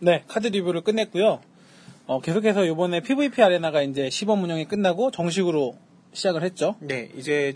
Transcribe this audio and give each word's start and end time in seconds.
네, 0.00 0.24
카드 0.28 0.48
리뷰를 0.48 0.80
끝냈고요. 0.80 1.40
어, 2.06 2.20
계속해서 2.20 2.64
이번에 2.64 3.00
PVP 3.00 3.42
아레나가 3.42 3.82
이제 3.82 4.08
시범 4.08 4.42
운영이 4.42 4.64
끝나고 4.64 5.10
정식으로 5.10 5.76
시작을 6.12 6.42
했죠. 6.42 6.74
네, 6.80 7.10
이제 7.16 7.54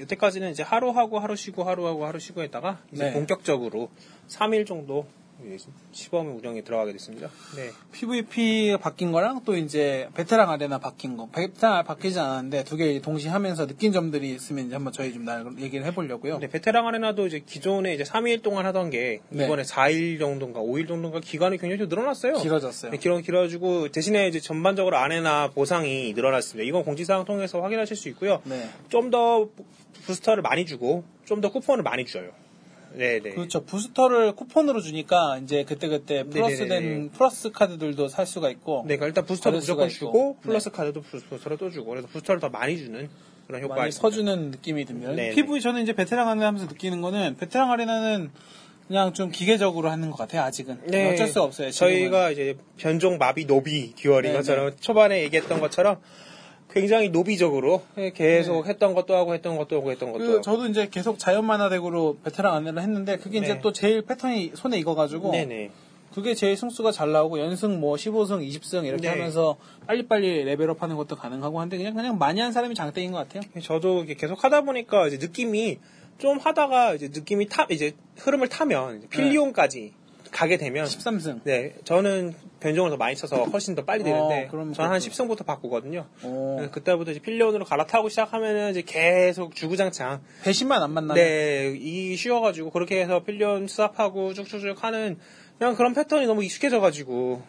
여태까지는 0.00 0.50
이제 0.50 0.62
하루 0.62 0.90
하고 0.90 1.18
하루 1.18 1.36
쉬고 1.36 1.64
하루 1.64 1.86
하고 1.86 2.06
하루 2.06 2.18
쉬고 2.18 2.42
했다가 2.42 2.80
이제 2.92 3.04
네. 3.04 3.12
본격적으로 3.12 3.90
3일 4.28 4.66
정도 4.66 5.06
시범 5.92 6.36
운영에 6.38 6.62
들어가게 6.62 6.92
됐습니다. 6.92 7.28
네. 7.56 7.70
PVP가 7.92 8.78
바뀐 8.78 9.12
거랑 9.12 9.42
또 9.44 9.56
이제 9.56 10.08
베테랑 10.14 10.50
아레나 10.50 10.78
바뀐 10.78 11.16
거. 11.16 11.28
베테랑 11.30 11.84
바뀌지 11.84 12.18
않았는데 12.18 12.64
두 12.64 12.76
개 12.76 13.00
동시에 13.00 13.30
하면서 13.30 13.66
느낀 13.66 13.92
점들이 13.92 14.30
있으면 14.34 14.66
이제 14.66 14.74
한번 14.74 14.92
저희 14.92 15.12
좀 15.12 15.24
나- 15.24 15.44
얘기를 15.58 15.84
해보려고요. 15.86 16.38
네, 16.38 16.48
베테랑 16.48 16.86
아레나도 16.88 17.26
이제 17.26 17.40
기존에 17.40 17.94
이제 17.94 18.04
3일 18.04 18.42
동안 18.42 18.66
하던 18.66 18.90
게 18.90 19.20
네. 19.28 19.44
이번에 19.44 19.62
4일 19.62 20.18
정도인가 20.18 20.60
5일 20.60 20.88
정도인가 20.88 21.20
기간이 21.20 21.58
굉장히 21.58 21.78
좀 21.78 21.88
늘어났어요. 21.88 22.34
길어졌어요. 22.38 22.92
네, 22.92 22.98
길어, 22.98 23.18
길어지고 23.18 23.88
대신에 23.90 24.28
이제 24.28 24.40
전반적으로 24.40 24.96
아레나 24.96 25.50
보상이 25.50 26.12
늘어났습니다. 26.14 26.66
이건 26.68 26.84
공지사항 26.84 27.24
통해서 27.24 27.60
확인하실 27.60 27.96
수 27.96 28.08
있고요. 28.10 28.40
네. 28.44 28.68
좀 28.88 29.10
더 29.10 29.48
부스터를 30.06 30.42
많이 30.42 30.64
주고 30.66 31.04
좀 31.26 31.40
더 31.40 31.50
쿠폰을 31.52 31.82
많이 31.82 32.04
줘요. 32.06 32.30
네, 32.94 33.20
네. 33.20 33.30
그렇죠. 33.30 33.64
부스터를 33.64 34.32
쿠폰으로 34.32 34.80
주니까 34.80 35.38
이제 35.42 35.64
그때그때 35.64 36.24
플러스된 36.24 36.68
네네네네. 36.68 37.08
플러스 37.10 37.50
카드들도 37.50 38.08
살 38.08 38.26
수가 38.26 38.50
있고 38.50 38.84
네, 38.86 38.96
그러니까 38.96 39.06
일단 39.22 39.24
수가 39.36 39.50
무조건. 39.86 39.88
주고 39.88 40.36
플러스 40.42 40.70
네. 40.70 40.76
카드도 40.76 41.02
부스터를 41.02 41.56
또 41.58 41.70
주고 41.70 41.90
그래서 41.90 42.06
부스터를 42.08 42.40
더 42.40 42.48
많이 42.48 42.76
주는 42.78 43.08
그런 43.46 43.62
효과가 43.62 43.80
많이. 43.82 43.92
서주는 43.92 44.50
느낌이 44.50 44.84
듭니다. 44.84 45.10
네네. 45.12 45.34
PvE 45.34 45.60
저는 45.60 45.82
이제 45.82 45.92
베테랑 45.92 46.28
아레나 46.28 46.46
하면서 46.46 46.66
느끼는 46.66 47.00
거는 47.00 47.36
베테랑 47.38 47.70
아레나는 47.70 48.30
그냥 48.88 49.12
좀 49.14 49.30
기계적으로 49.30 49.90
하는 49.90 50.10
것 50.10 50.16
같아요. 50.18 50.42
아직은 50.42 50.80
네. 50.88 51.12
어쩔 51.12 51.28
수가 51.28 51.44
없어요. 51.44 51.70
지금은. 51.70 51.92
저희가 51.94 52.30
이제 52.30 52.56
변종 52.76 53.16
마비 53.18 53.46
노비 53.46 53.94
듀얼인 53.94 54.32
네, 54.32 54.36
것처럼 54.36 54.72
초반에 54.80 55.22
얘기했던 55.22 55.60
것처럼 55.60 55.98
굉장히 56.72 57.10
노비적으로 57.10 57.82
계속 58.14 58.66
했던 58.66 58.94
것도 58.94 59.14
하고 59.14 59.34
했던 59.34 59.56
것도 59.56 59.76
하고 59.76 59.90
했던 59.90 60.12
것도 60.12 60.22
네. 60.22 60.26
그 60.26 60.32
하고. 60.34 60.42
저도 60.42 60.66
이제 60.66 60.88
계속 60.90 61.18
자연 61.18 61.44
mana 61.44 61.68
deck으로 61.68 62.16
베테랑 62.24 62.54
아레나 62.54 62.80
했는데 62.80 63.18
그게 63.18 63.38
이제 63.38 63.54
네. 63.54 63.60
또 63.60 63.72
제일 63.72 64.02
패턴이 64.02 64.52
손에 64.54 64.78
익어가지고 64.78 65.32
네네. 65.32 65.70
그게 66.14 66.34
제일 66.34 66.56
승수가 66.56 66.92
잘 66.92 67.10
나오고 67.12 67.40
연승 67.40 67.80
뭐 67.80 67.96
15승, 67.96 68.46
20승 68.46 68.84
이렇게 68.84 69.02
네. 69.02 69.08
하면서 69.08 69.56
빨리빨리 69.86 70.44
level 70.44 70.71
up 70.71 70.82
하는 70.82 70.96
것도 70.96 71.16
가능하고 71.16 71.60
한데 71.60 71.78
그냥 71.78 71.94
그냥 71.94 72.18
많이 72.18 72.40
한 72.40 72.52
사람이 72.52 72.74
장땡인 72.74 73.12
것 73.12 73.18
같아요. 73.18 73.42
저도 73.62 73.98
이렇게 73.98 74.14
계속 74.14 74.44
하다 74.44 74.62
보니까 74.62 75.06
이제 75.06 75.16
느낌이 75.18 75.78
좀 76.18 76.38
하다가 76.38 76.94
이제 76.94 77.08
느낌이 77.12 77.48
타 77.48 77.66
이제 77.70 77.92
흐름을 78.18 78.48
타면 78.48 79.08
필리온까지 79.08 79.94
가게 80.32 80.56
되면 80.56 80.86
13승. 80.86 81.42
네 81.44 81.74
저는 81.84 82.34
변종을 82.60 82.90
더 82.90 82.96
많이 82.96 83.14
쳐서 83.14 83.44
훨씬 83.44 83.74
더 83.74 83.84
빨리 83.84 84.02
되는데 84.02 84.46
어, 84.46 84.50
그럼 84.50 84.72
저는 84.72 84.90
한 84.90 84.98
그렇죠. 84.98 85.24
10승부터 85.24 85.44
바꾸거든요. 85.46 86.06
오. 86.24 86.56
그래서 86.56 86.72
그때부터 86.72 87.10
이제 87.12 87.20
필리온으로 87.20 87.64
갈아타고 87.64 88.08
시작하면은 88.08 88.70
이제 88.70 88.82
계속 88.82 89.54
주구장창 89.54 90.22
배신만 90.42 90.82
안 90.82 90.90
만나면 90.92 91.22
네, 91.22 91.74
이 91.76 92.16
쉬워가지고 92.16 92.70
그렇게 92.70 93.02
해서 93.02 93.22
필리온 93.22 93.68
수납하고 93.68 94.32
쭉쭉쭉 94.34 94.82
하는 94.82 95.18
그냥 95.58 95.76
그런 95.76 95.94
패턴이 95.94 96.26
너무 96.26 96.42
익숙해져가지고 96.42 97.42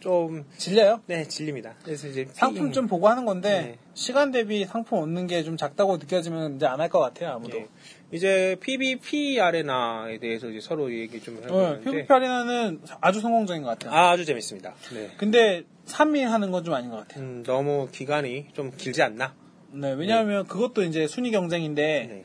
좀 0.00 0.44
질려요. 0.56 1.00
네, 1.06 1.24
질립니다. 1.26 1.74
그래서 1.84 2.06
이제 2.08 2.26
상품 2.32 2.72
좀 2.72 2.86
보고 2.86 3.08
하는 3.08 3.24
건데 3.24 3.60
네. 3.62 3.78
시간 3.94 4.30
대비 4.30 4.64
상품 4.64 4.98
얻는 5.02 5.26
게 5.26 5.42
좀 5.42 5.56
작다고 5.56 5.96
느껴지면 5.96 6.56
이제 6.56 6.66
안 6.66 6.80
할 6.80 6.88
것 6.88 7.00
같아요 7.00 7.30
아무도. 7.32 7.58
예. 7.58 7.66
이제 8.12 8.56
PVP 8.60 9.40
아레나에 9.40 10.18
대해서 10.18 10.48
이제 10.48 10.60
서로 10.60 10.92
얘기 10.92 11.20
좀 11.20 11.36
어, 11.38 11.42
해보는데 11.42 11.90
PVP 11.90 12.12
아레나는 12.12 12.80
아주 13.00 13.20
성공적인 13.20 13.62
것 13.62 13.70
같아요. 13.70 13.92
아, 13.92 14.16
주 14.16 14.24
재밌습니다. 14.24 14.74
네. 14.94 15.10
근데 15.18 15.64
3일 15.86 16.24
하는 16.26 16.50
건 16.50 16.64
좀 16.64 16.74
아닌 16.74 16.90
것 16.90 16.96
같아요. 16.98 17.24
음, 17.24 17.42
너무 17.44 17.88
기간이 17.90 18.46
좀 18.54 18.70
길지 18.76 19.02
않나? 19.02 19.34
네, 19.72 19.92
왜냐하면 19.92 20.46
그것도 20.46 20.82
이제 20.84 21.06
순위 21.06 21.30
경쟁인데 21.30 22.06
네. 22.08 22.22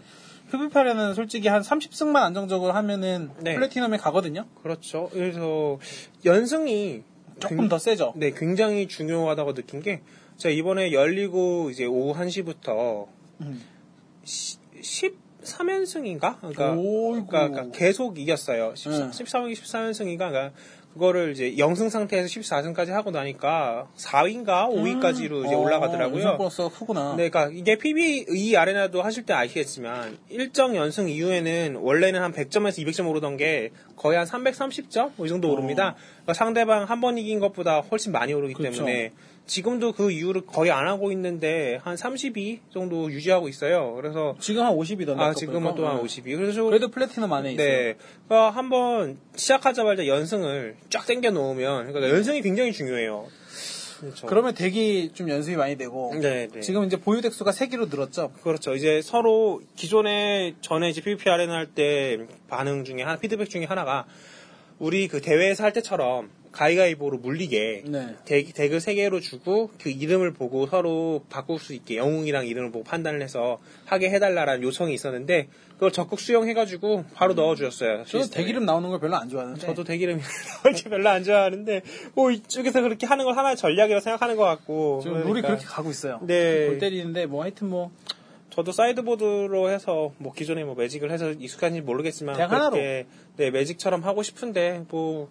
PVP 0.51 0.77
아레나는 0.77 1.13
솔직히 1.15 1.47
한 1.47 1.61
30승만 1.61 2.17
안정적으로 2.17 2.73
하면은 2.73 3.31
네. 3.41 3.55
플래티넘에 3.55 3.97
가거든요. 3.97 4.45
그렇죠. 4.61 5.09
그래서 5.11 5.79
연승이 6.25 7.03
조금 7.39 7.57
굉- 7.57 7.69
더 7.69 7.77
세죠. 7.77 8.13
네, 8.15 8.31
굉장히 8.31 8.87
중요하다고 8.87 9.53
느낀 9.53 9.81
게 9.81 10.01
제가 10.37 10.53
이번에 10.53 10.91
열리고 10.91 11.69
이제 11.69 11.85
오후 11.85 12.13
1시부터 12.19 13.07
음. 13.41 13.61
13연승인가? 15.41 16.37
그러니까. 16.39 16.75
그러니까, 16.75 17.49
그러니까 17.49 17.77
계속 17.77 18.17
이겼어요. 18.19 18.73
13, 18.75 19.01
응. 19.03 19.11
13연승, 19.11 19.53
14연승인가? 19.53 20.17
그러니까 20.29 20.51
그거를 20.93 21.31
이제 21.31 21.57
영승 21.57 21.89
상태에서 21.89 22.27
14승까지 22.27 22.89
하고 22.89 23.09
나니까 23.11 23.87
4위인가 23.97 24.69
5위까지로 24.69 25.45
이제 25.45 25.55
어, 25.55 25.59
올라가더라고요. 25.59 26.17
우승 26.19 26.37
버스가 26.37 26.69
크구나. 26.69 27.15
네, 27.17 27.29
그러니까 27.29 27.49
이게 27.57 27.77
PB 27.77 28.25
이 28.29 28.55
아레나도 28.55 29.01
하실 29.01 29.25
때 29.25 29.33
아시겠지만 29.33 30.17
일정 30.29 30.75
연승 30.75 31.09
이후에는 31.09 31.77
원래는 31.77 32.21
한 32.21 32.31
100점에서 32.31 32.85
200점 32.85 33.09
오르던 33.09 33.37
게 33.37 33.71
거의 33.95 34.17
한 34.17 34.27
330점 34.27 35.11
이 35.25 35.29
정도 35.29 35.51
오릅니다. 35.51 35.95
그러니까 36.23 36.33
상대방 36.33 36.83
한 36.83 37.01
번 37.01 37.17
이긴 37.17 37.39
것보다 37.39 37.79
훨씬 37.81 38.11
많이 38.13 38.33
오르기 38.33 38.53
어. 38.53 38.57
그렇죠. 38.57 38.77
때문에 38.77 39.11
지금도 39.45 39.91
그 39.91 40.11
이후를 40.11 40.45
거의 40.45 40.71
안 40.71 40.87
하고 40.87 41.11
있는데 41.11 41.79
한 41.83 41.97
32 41.97 42.61
정도 42.71 43.11
유지하고 43.11 43.49
있어요. 43.49 43.93
그래서 43.95 44.35
지금 44.39 44.63
한 44.65 44.73
50이던데. 44.73 45.19
아 45.19 45.33
지금은 45.33 45.75
또한 45.75 45.99
52. 45.99 46.35
그래서 46.35 46.63
그래도 46.63 46.89
플래티넘 46.89 47.31
안에 47.31 47.53
있어요. 47.53 47.67
네. 47.67 47.95
그러니까 48.27 48.51
한번 48.51 49.17
시작하자마자 49.35 50.07
연승을 50.07 50.75
쫙 50.89 51.05
당겨 51.05 51.31
놓으면 51.31 51.87
그러니까 51.91 52.15
연승이 52.15 52.41
굉장히 52.41 52.71
중요해요. 52.71 53.27
그렇죠. 53.99 54.27
그러면 54.27 54.53
덱이 54.53 55.11
좀 55.13 55.29
연습이 55.29 55.55
많이 55.55 55.77
되고 55.77 56.13
네, 56.15 56.47
네. 56.51 56.59
지금 56.59 56.83
이제 56.83 56.97
보유 56.97 57.21
덱수가 57.21 57.51
3개로 57.51 57.89
늘었죠. 57.89 58.33
그렇죠. 58.43 58.75
이제 58.75 59.01
서로 59.01 59.61
기존에 59.75 60.55
전에 60.61 60.89
이제 60.89 61.01
PVP 61.01 61.29
아레나 61.29 61.53
할 61.53 61.67
때 61.73 62.19
반응 62.49 62.83
중에 62.83 63.01
한 63.03 63.17
피드백 63.19 63.49
중에 63.49 63.65
하나가 63.65 64.05
우리 64.79 65.07
그 65.07 65.21
대회에서 65.21 65.63
할 65.63 65.71
때처럼 65.73 66.29
가위가위보로 66.53 67.17
물리게 67.17 67.83
네. 67.85 68.15
덱, 68.25 68.53
덱을 68.53 68.79
세 68.79 68.93
개로 68.93 69.19
주고 69.19 69.71
그 69.81 69.89
이름을 69.89 70.33
보고 70.33 70.67
서로 70.67 71.23
바꿀 71.29 71.59
수 71.59 71.73
있게 71.73 71.97
영웅이랑 71.97 72.47
이름을 72.47 72.71
보고 72.71 72.83
판단을 72.83 73.21
해서 73.21 73.59
하게 73.85 74.09
해달라라는 74.11 74.63
요청이 74.63 74.93
있었는데 74.93 75.49
그걸 75.73 75.91
적극 75.91 76.19
수용해가지고 76.19 77.05
바로 77.13 77.33
넣어주셨어요. 77.33 78.05
저도. 78.05 78.29
덱 78.29 78.47
이름 78.47 78.65
나오는 78.65 78.89
걸 78.89 78.99
별로 78.99 79.15
안 79.15 79.27
좋아하는데. 79.27 79.59
저도 79.59 79.83
덱 79.83 80.01
이름이 80.01 80.21
나올지 80.63 80.85
별로 80.85 81.09
안 81.09 81.23
좋아하는데 81.23 81.81
뭐 82.13 82.31
이쪽에서 82.31 82.81
그렇게 82.81 83.05
하는 83.05 83.25
걸 83.25 83.35
하나의 83.35 83.57
전략이라고 83.57 84.01
생각하는 84.01 84.35
것 84.35 84.43
같고 84.43 85.01
지금 85.01 85.17
룰이 85.17 85.25
그러니까 85.41 85.47
그렇게 85.49 85.65
가고 85.65 85.89
있어요. 85.89 86.19
네. 86.21 86.67
골 86.67 86.77
때리는데 86.77 87.25
뭐 87.25 87.41
하여튼 87.41 87.69
뭐 87.69 87.91
저도 88.53 88.71
사이드보드로 88.71 89.71
해서 89.71 90.11
뭐 90.19 90.31
기존에 90.31 90.63
뭐 90.63 90.75
매직을 90.75 91.09
해서 91.09 91.31
익숙한지 91.31 91.81
모르겠지만 91.81 92.35
그렇게 92.47 93.07
네 93.35 93.49
매직처럼 93.49 94.03
하고 94.03 94.21
싶은데 94.21 94.85
뭐 94.89 95.27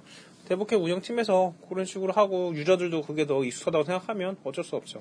대북해 0.52 0.76
운영팀에서 0.76 1.54
그런 1.66 1.86
식으로 1.86 2.12
하고 2.12 2.54
유저들도 2.54 3.02
그게 3.02 3.26
더 3.26 3.42
익숙하다고 3.42 3.84
생각하면 3.84 4.36
어쩔 4.44 4.62
수 4.62 4.76
없죠. 4.76 5.00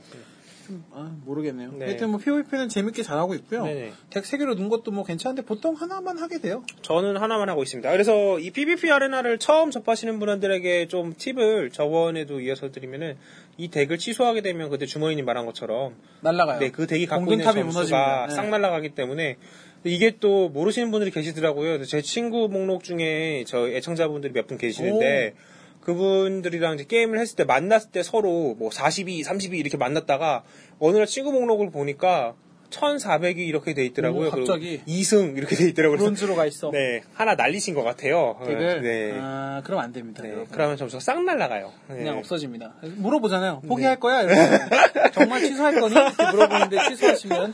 아, 0.93 1.13
모르겠네요. 1.25 1.73
네. 1.73 1.87
하여튼 1.87 2.11
뭐 2.11 2.19
PVP는 2.19 2.69
재밌게 2.69 3.03
잘하고 3.03 3.33
있고요. 3.35 3.65
네네. 3.65 3.91
덱 4.09 4.23
3개로 4.23 4.55
넣은 4.55 4.69
것도 4.69 4.91
뭐 4.91 5.03
괜찮은데 5.03 5.41
보통 5.41 5.75
하나만 5.75 6.17
하게 6.19 6.39
돼요. 6.39 6.63
저는 6.83 7.17
하나만 7.17 7.49
하고 7.49 7.63
있습니다. 7.63 7.91
그래서 7.91 8.39
이 8.39 8.51
PVP 8.51 8.89
아레나를 8.89 9.39
처음 9.39 9.71
접하시는 9.71 10.19
분들에게 10.19 10.87
좀 10.87 11.13
팁을 11.17 11.71
저번에도 11.71 12.39
이어서 12.39 12.71
드리면은 12.71 13.17
이 13.57 13.69
덱을 13.69 13.97
취소하게 13.97 14.39
되면 14.39 14.69
그때 14.69 14.85
주머니님 14.85 15.25
말한 15.25 15.45
것처럼 15.45 15.95
날라가요. 16.21 16.59
네, 16.59 16.71
그 16.71 16.87
덱이 16.87 17.07
갖고 17.07 17.29
있는 17.29 17.43
점수가 17.43 17.65
무너집니다. 17.65 18.27
네. 18.27 18.33
싹 18.35 18.47
날아가기 18.47 18.95
때문에 18.95 19.37
이게 19.83 20.17
또 20.19 20.49
모르시는 20.49 20.91
분들이 20.91 21.11
계시더라고요. 21.11 21.83
제 21.85 22.01
친구 22.01 22.47
목록 22.49 22.83
중에 22.83 23.43
저 23.47 23.67
애청자분들이 23.67 24.33
몇 24.33 24.47
분 24.47 24.57
계시는데 24.57 25.33
그분들이랑 25.81 26.75
이제 26.75 26.83
게임을 26.83 27.17
했을 27.19 27.35
때 27.35 27.43
만났을 27.43 27.89
때 27.91 28.03
서로 28.03 28.55
뭐 28.57 28.69
42, 28.71 29.23
32 29.23 29.57
이렇게 29.57 29.77
만났다가 29.77 30.43
어느 30.79 30.97
날 30.97 31.07
친구 31.07 31.31
목록을 31.31 31.71
보니까 31.71 32.35
1400이 32.69 33.39
이렇게 33.39 33.73
돼 33.73 33.83
있더라고요. 33.85 34.27
오, 34.27 34.31
갑자기? 34.31 34.81
2승 34.87 35.35
이렇게 35.37 35.55
돼 35.57 35.67
있더라고요. 35.69 35.97
브론즈로 35.97 36.35
가 36.35 36.45
있어. 36.45 36.69
네, 36.71 37.01
하나 37.13 37.35
날리신 37.35 37.73
것 37.73 37.83
같아요. 37.83 38.39
덱을. 38.45 38.81
네. 38.81 39.11
아, 39.19 39.61
그럼 39.65 39.81
안 39.81 39.91
됩니다. 39.91 40.23
네. 40.23 40.33
그러면 40.51 40.77
점수가 40.77 41.01
싹 41.01 41.21
날아가요. 41.23 41.73
네. 41.89 41.95
그냥 41.97 42.19
없어집니다. 42.19 42.75
물어보잖아요. 42.97 43.61
포기할 43.67 43.99
거야? 43.99 44.21
이러면 44.21 44.69
정말 45.11 45.41
취소할 45.41 45.79
거니? 45.81 45.93
이렇게 45.95 46.31
물어보는데 46.31 46.77
취소하시면 46.89 47.53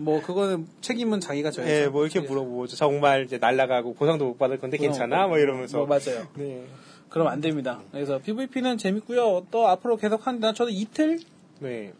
뭐 0.00 0.20
그거는 0.22 0.66
책임은 0.80 1.20
자기가 1.20 1.50
져야죠. 1.50 1.72
네, 1.72 1.88
뭐 1.88 2.04
이렇게 2.04 2.20
물어보죠. 2.20 2.76
정말 2.76 3.24
이제 3.24 3.38
날아가고 3.38 3.94
보상도 3.94 4.26
못 4.26 4.38
받을 4.38 4.58
건데 4.58 4.76
괜찮아? 4.76 5.26
뭐 5.26 5.38
이러면서. 5.38 5.78
뭐 5.78 5.86
맞아요. 5.86 6.26
네. 6.34 6.64
그럼 7.08 7.26
안 7.28 7.40
됩니다. 7.40 7.80
그래서 7.90 8.18
PVP는 8.18 8.78
재밌고요. 8.78 9.46
또 9.50 9.68
앞으로 9.68 9.96
계속 9.96 10.26
한다. 10.26 10.52
저도 10.52 10.70
이틀 10.70 11.18
네. 11.58 11.92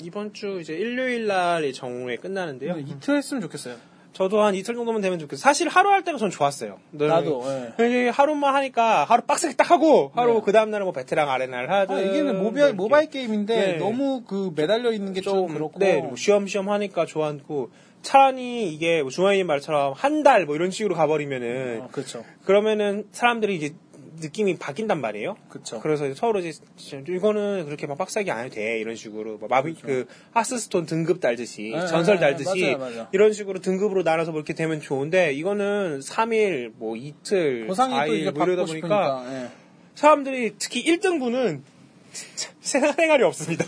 이번 0.00 0.32
주 0.32 0.60
이제 0.60 0.74
일요일 0.74 1.26
날이 1.26 1.72
정오에 1.72 2.16
끝나는데요. 2.16 2.78
이틀 2.78 3.16
했으면 3.16 3.40
좋겠어요. 3.42 3.76
저도 4.12 4.42
한 4.42 4.54
이틀 4.54 4.74
정도만 4.74 5.00
되면 5.00 5.18
좋겠어요. 5.18 5.40
사실 5.42 5.68
하루 5.68 5.90
할 5.90 6.04
때가 6.04 6.18
전 6.18 6.28
좋았어요. 6.30 6.78
네. 6.90 7.06
나도, 7.06 7.42
예. 7.80 7.86
이게 7.86 8.08
하루만 8.10 8.54
하니까 8.54 9.04
하루 9.04 9.22
빡세게 9.22 9.54
딱 9.56 9.70
하고 9.70 10.12
하루 10.14 10.34
네. 10.34 10.40
그 10.44 10.52
다음 10.52 10.70
날은 10.70 10.84
뭐 10.84 10.92
베테랑 10.92 11.30
아레나를 11.30 11.70
하든 11.70 11.94
아, 11.96 12.00
이게는 12.00 12.38
모바일, 12.42 12.56
이렇게. 12.58 12.72
모바일 12.74 13.10
게임인데 13.10 13.56
네. 13.56 13.72
너무 13.78 14.22
그 14.26 14.52
매달려 14.54 14.92
있는 14.92 15.12
게 15.14 15.22
좀 15.22 15.46
그렇고. 15.48 15.78
네, 15.78 16.00
뭐 16.00 16.16
쉬엄쉬엄 16.16 16.68
하니까 16.68 17.06
좋았고 17.06 17.70
차라리 18.02 18.72
이게 18.72 19.00
뭐 19.02 19.10
중화님 19.10 19.46
말처럼 19.46 19.94
한 19.96 20.22
달 20.22 20.44
뭐 20.46 20.56
이런 20.56 20.70
식으로 20.70 20.94
가버리면은 20.94 21.82
어, 21.82 21.88
그렇죠. 21.92 22.24
그러면은 22.44 23.06
사람들이 23.12 23.54
이제 23.56 23.74
느낌이 24.20 24.56
바뀐단 24.56 25.00
말이에요. 25.00 25.36
그렇죠. 25.48 25.80
그래서 25.80 26.12
서로 26.14 26.40
이제 26.40 26.52
이거는 27.08 27.64
그렇게 27.66 27.86
막 27.86 27.96
빡세게 27.98 28.30
안 28.30 28.44
해도 28.46 28.54
돼 28.56 28.78
이런 28.78 28.94
식으로 28.96 29.38
뭐 29.38 29.48
마비 29.48 29.74
그 29.74 30.06
하스스톤 30.32 30.86
등급 30.86 31.20
달듯이 31.20 31.68
그렇죠. 31.70 31.86
네, 31.86 31.90
전설 31.90 32.14
네, 32.16 32.20
달듯이 32.20 32.62
맞아요, 32.62 32.78
맞아요. 32.78 33.06
이런 33.12 33.32
식으로 33.32 33.60
등급으로 33.60 34.02
나눠서 34.02 34.30
뭐 34.32 34.40
이렇게 34.40 34.54
되면 34.54 34.80
좋은데 34.80 35.32
이거는 35.32 36.00
3일 36.00 36.72
뭐 36.76 36.96
이틀 36.96 37.66
보상이 37.66 37.94
또 37.94 38.00
4일 38.00 38.20
이제 38.20 38.30
뭐 38.30 38.44
이러다 38.44 38.64
보니까. 38.64 39.24
예. 39.30 39.48
사람들이 39.94 40.54
특히 40.58 40.84
1등분은 40.84 41.60
진짜 42.12 42.50
생활이 42.94 43.22
없습니다. 43.24 43.64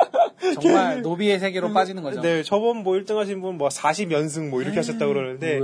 정말 0.60 1.02
노비의 1.02 1.38
세계로 1.40 1.72
빠지는 1.72 2.02
거죠. 2.02 2.20
네, 2.20 2.42
저번 2.42 2.78
뭐 2.78 2.94
1등 2.94 3.16
하신 3.16 3.40
분 3.40 3.58
뭐 3.58 3.68
40연승 3.68 4.50
뭐 4.50 4.62
이렇게 4.62 4.76
하셨다고 4.76 5.12
그러는데 5.12 5.58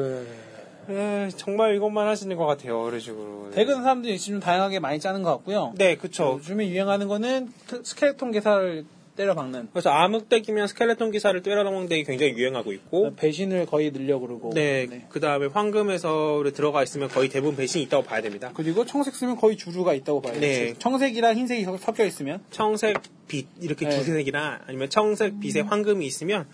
에, 0.88 1.28
정말 1.36 1.74
이것만 1.76 2.06
하시는 2.06 2.36
것 2.36 2.46
같아요. 2.46 2.86
이런 2.88 3.00
식으로. 3.00 3.50
deck은 3.54 3.82
사람들이 3.82 4.18
지금 4.18 4.40
다양하게 4.40 4.80
많이 4.80 4.98
짜는 5.00 5.22
것 5.22 5.30
같고요. 5.30 5.72
네, 5.76 5.96
그쵸. 5.96 6.34
요즘에 6.38 6.68
유행하는 6.68 7.08
거는 7.08 7.50
트- 7.66 7.82
스켈레톤 7.84 8.32
개사를 8.32 8.84
때려박는 9.16 9.68
그래서 9.72 9.90
암흑덱이면 9.90 10.66
스켈레톤 10.66 11.12
기사를 11.12 11.40
때려넣는 11.40 11.86
deck이 11.88 12.02
굉장히 12.02 12.32
유행하고 12.32 12.72
있고 12.72 13.14
배신을 13.14 13.66
거의 13.66 13.92
늘려 13.92 14.18
그러고. 14.18 14.50
네, 14.52 14.88
그 15.08 15.20
다음에 15.20 15.46
황금에서 15.46 16.42
들어가 16.52 16.82
있으면 16.82 17.08
거의 17.08 17.28
대부분 17.28 17.54
배신이 17.54 17.84
있다고 17.84 18.02
봐야 18.02 18.20
됩니다. 18.22 18.50
그리고 18.54 18.84
청색 18.84 19.14
쓰면 19.14 19.36
거의 19.36 19.56
주루가 19.56 19.94
있다고 19.94 20.20
봐요. 20.20 20.40
네. 20.40 20.74
청색이랑 20.80 21.36
흰색이 21.36 21.62
섞- 21.62 21.78
섞여 21.80 22.04
있으면 22.04 22.42
청색, 22.50 22.96
빛 23.28 23.46
이렇게 23.60 23.88
네. 23.88 23.96
두색이나 23.96 24.62
아니면 24.66 24.90
청색, 24.90 25.38
빛에 25.38 25.60
황금이 25.60 26.04
있으면 26.04 26.46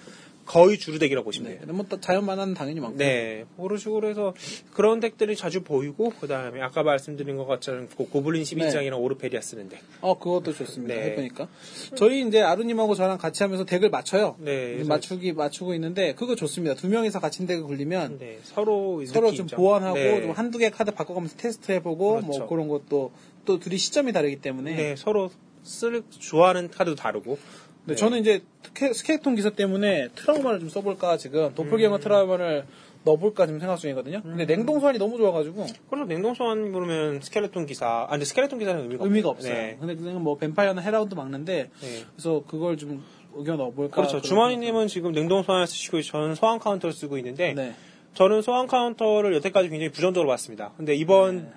거의 0.47 0.79
주루deck이라고 0.79 1.25
보시면 1.25 1.51
돼요. 1.53 1.61
네. 1.65 1.73
뭐또 1.73 2.01
자연 2.01 2.25
mana는 2.27 2.55
당연히 2.55 2.81
많고. 2.81 2.97
네, 2.99 3.45
그런 3.57 3.79
식으로 3.79 4.09
해서 4.09 4.35
그런 4.75 4.99
deck들이 4.99 5.37
자주 5.37 5.63
보이고 5.63 6.13
그 6.21 6.27
다음에 6.27 6.61
아까 6.61 6.83
말씀드린 6.83 7.37
것 7.37 7.47
같처럼 7.47 7.89
고- 7.97 8.09
고블린 8.09 8.43
12장이랑 8.43 9.01
오르페리아 9.01 9.41
쓰는 9.41 9.69
deck. 9.69 9.79
어 10.01 10.19
그것도 10.19 10.53
좋습니다. 10.55 10.95
네. 10.95 11.03
해보니까 11.11 11.49
저희 11.95 12.27
이제 12.27 12.41
아루님하고 12.41 12.95
저랑 12.97 13.19
같이 13.19 13.43
하면서 13.45 13.65
deck을 13.65 13.91
맞춰요. 13.91 14.37
네, 14.41 14.83
맞추기 14.85 15.35
맞추고 15.35 15.75
있는데 15.75 16.15
그거 16.15 16.35
좋습니다. 16.35 16.75
두 16.75 16.89
명이서 16.89 17.21
같이 17.21 17.47
deck을 17.47 17.63
굴리면 17.65 18.19
네, 18.19 18.39
서로 18.43 19.05
서로. 19.07 19.33
좀 19.33 19.47
보완하고 19.47 19.95
네. 19.95 20.23
좀 20.23 20.31
한두 20.33 20.59
개 20.59 20.71
카드 20.71 20.91
바꿔가면서 20.91 21.37
테스트 21.37 21.71
해보고 21.73 22.13
뭐 22.13 22.21
그렇죠. 22.23 22.47
그런 22.49 22.67
것도 22.69 23.13
또 23.45 23.61
둘이 23.61 23.79
시점이 23.79 24.13
다르기 24.13 24.41
때문에 24.41 24.75
네, 24.75 24.97
서로 24.97 25.31
쓸 25.63 26.03
좋아하는 26.19 26.69
카드도 26.71 26.97
다르고. 26.97 27.39
네, 27.87 27.95
저는 27.95 28.19
이제 28.21 28.43
ske- 28.63 28.93
skeleton 28.93 29.35
기사 29.37 29.51
때문에 29.51 30.09
트라우마를 30.15 30.61
좀 30.61 30.69
써볼까 30.69 31.17
지금 31.17 31.55
도플갱어 31.55 31.97
음. 31.97 32.01
트라우마를 32.01 32.65
넣어볼까 33.05 33.47
지금 33.47 33.59
생각 33.61 33.77
중이거든요. 33.79 34.21
근데 34.23 34.45
냉동 34.47 34.79
소환이 34.79 34.99
너무 34.99 35.17
좋아가지고 35.17 35.67
그럼 35.89 36.07
냉동 36.07 36.35
소환 36.35 36.71
부르면 36.71 37.23
스켈레톤 37.23 37.65
기사. 37.67 37.87
아, 38.05 38.09
근데 38.11 38.27
스켈레톤 38.27 38.59
기사는 38.59 38.83
의미가, 38.83 39.05
의미가 39.05 39.29
없어요. 39.31 39.53
네. 39.55 39.77
근데 39.81 39.95
그냥 39.97 40.23
뭐 40.23 40.37
뱀파이어나 40.37 40.83
hellhound 40.83 41.15
막는데 41.15 41.71
네. 41.81 42.05
그래서 42.13 42.43
그걸 42.47 42.77
좀 42.77 43.03
의견 43.35 43.57
넣어볼까. 43.57 43.97
그렇죠. 43.97 44.21
주머니님은 44.21 44.89
지금 44.89 45.13
냉동 45.13 45.43
소환을 45.43 45.67
쓰시고 45.67 46.03
저는 46.03 46.35
소환 46.35 46.59
카운터를 46.59 46.93
쓰고 46.93 47.17
있는데 47.19 47.55
네. 47.55 47.75
저는 48.15 48.43
소환 48.43 48.67
카운터를 48.67 49.35
여태까지 49.37 49.71
굉장히 49.71 49.91
부정적으로 49.91 50.29
봤습니다. 50.29 50.73
근데 50.77 50.95
이번 50.95 51.37
네. 51.45 51.53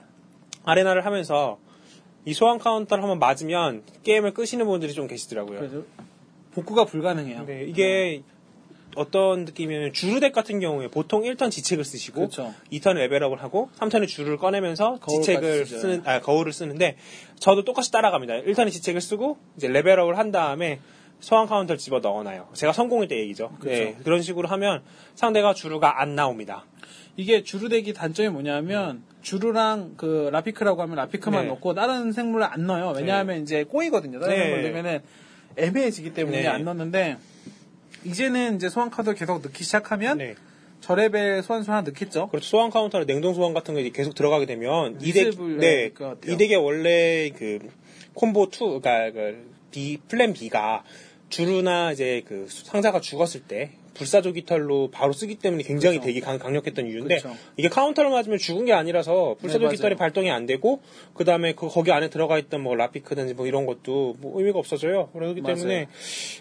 아레나를 0.64 1.06
하면서 1.06 1.58
이 2.26 2.34
소환 2.34 2.58
카운터를 2.58 3.04
한번 3.04 3.20
맞으면 3.20 3.84
게임을 4.04 4.34
끄시는 4.34 4.66
분들이 4.66 4.94
좀 4.94 5.08
계시더라고요. 5.08 5.60
그래서 5.60 5.84
복구가 6.54 6.86
불가능해요. 6.86 7.46
네, 7.46 7.66
이게 7.68 8.24
어떤 8.96 9.46
느낌이냐면 9.46 9.92
주루 9.94 10.14
deck 10.14 10.34
같은 10.34 10.60
경우에 10.60 10.88
보통 10.88 11.24
1턴 11.24 11.50
지책을 11.50 11.84
쓰시고 11.84 12.16
그렇죠. 12.16 12.54
2턴 12.72 12.94
레벨업을 12.94 13.42
하고 13.42 13.70
3턴에 13.80 14.08
주를 14.08 14.38
꺼내면서 14.38 15.00
지책을 15.08 15.66
쓰죠. 15.66 15.80
쓰는 15.80 16.02
아 16.06 16.22
거울을 16.22 16.54
쓰는데 16.54 16.98
저도 17.40 17.64
똑같이 17.64 17.92
따라갑니다. 17.92 18.42
1턴에 18.42 18.72
지책을 18.72 19.02
쓰고 19.02 19.38
이제 19.58 19.68
레벨업을 19.68 20.18
한 20.18 20.32
다음에 20.32 20.80
소환 21.20 21.48
카운터를 21.48 21.78
집어 21.78 22.00
넣어놔요. 22.00 22.50
제가 22.54 22.74
선공일 22.74 23.08
때 23.08 23.18
얘기죠. 23.20 23.52
네, 23.64 23.86
그렇죠. 23.86 24.04
그런 24.04 24.22
식으로 24.22 24.48
하면 24.50 24.84
상대가 25.16 25.54
주루가 25.54 26.02
안 26.02 26.16
나옵니다. 26.16 26.66
이게 27.16 27.44
주루 27.44 27.66
deck이 27.66 27.94
단점이 27.94 28.30
뭐냐면 28.30 29.04
주루랑 29.22 29.94
그 29.98 30.30
라피크라고 30.32 30.82
하면 30.82 30.96
라피크만 30.98 31.44
네. 31.44 31.48
넣고 31.50 31.74
다른 31.74 32.12
생물을 32.12 32.46
안 32.46 32.68
넣어요. 32.68 32.94
왜냐하면 32.96 33.42
이제 33.42 33.64
꼬이거든요. 33.64 34.20
다른 34.20 34.36
네. 34.36 34.44
생물 34.44 34.64
넣으면은 34.64 35.00
애매해지기 35.58 36.14
때문에 36.14 36.42
네. 36.42 36.48
안 36.48 36.64
넣는데 36.64 37.18
이제는 38.06 38.56
이제 38.56 38.70
소환 38.70 38.90
카드 38.90 39.14
계속 39.14 39.42
넣기 39.42 39.64
시작하면 39.64 40.18
네. 40.18 40.36
저레벨 40.82 41.42
소환수 41.44 41.72
하나 41.72 41.82
넣겠죠. 41.82 42.28
그렇죠. 42.28 42.46
소환 42.46 42.70
카운터나 42.70 43.06
냉동 43.06 43.34
소환 43.34 43.54
같은 43.54 43.74
거 43.74 43.80
이제 43.80 43.90
계속 43.90 44.16
들어가게 44.16 44.46
되면 44.46 44.98
이 45.02 45.14
deck, 45.14 45.28
리스블 45.28 45.58
네. 45.58 45.92
이 46.28 46.38
deck의 46.38 46.58
원래 46.58 47.30
그 47.30 47.60
콤보 48.14 48.50
2, 48.54 48.58
그러니까 48.60 49.12
그 49.12 49.54
B 49.72 49.98
플랜 50.08 50.34
B가 50.34 50.84
주루나 51.30 51.94
이제 51.94 52.22
그 52.28 52.48
상자가 52.50 53.00
죽었을 53.00 53.42
때 53.44 53.72
불사조 53.94 54.34
깃털로 54.34 54.90
바로 54.92 55.14
쓰기 55.14 55.36
때문에 55.36 55.64
굉장히 55.64 55.98
그렇죠. 55.98 56.08
되게 56.08 56.20
강, 56.20 56.40
강력했던 56.40 56.88
이유인데 56.88 57.20
그렇죠. 57.20 57.38
이게 57.58 57.70
카운터를 57.70 58.10
맞으면 58.12 58.38
죽은 58.38 58.66
게 58.66 58.74
아니라서 58.74 59.36
불사조 59.40 59.68
네, 59.70 59.76
깃털이. 59.76 59.96
발동이 59.96 60.32
안 60.32 60.46
되고 60.46 60.82
그 61.14 61.26
다음에 61.26 61.54
그 61.54 61.68
거기 61.68 61.92
안에 61.92 62.10
들어가 62.10 62.38
있던 62.40 62.62
뭐 62.62 62.76
라피크든지 62.76 63.34
뭐 63.36 63.46
이런 63.48 63.66
것도 63.66 64.16
뭐 64.20 64.40
의미가 64.40 64.58
없어져요. 64.60 65.10
그렇기 65.14 65.42
맞아요. 65.42 65.56
때문에 65.56 65.88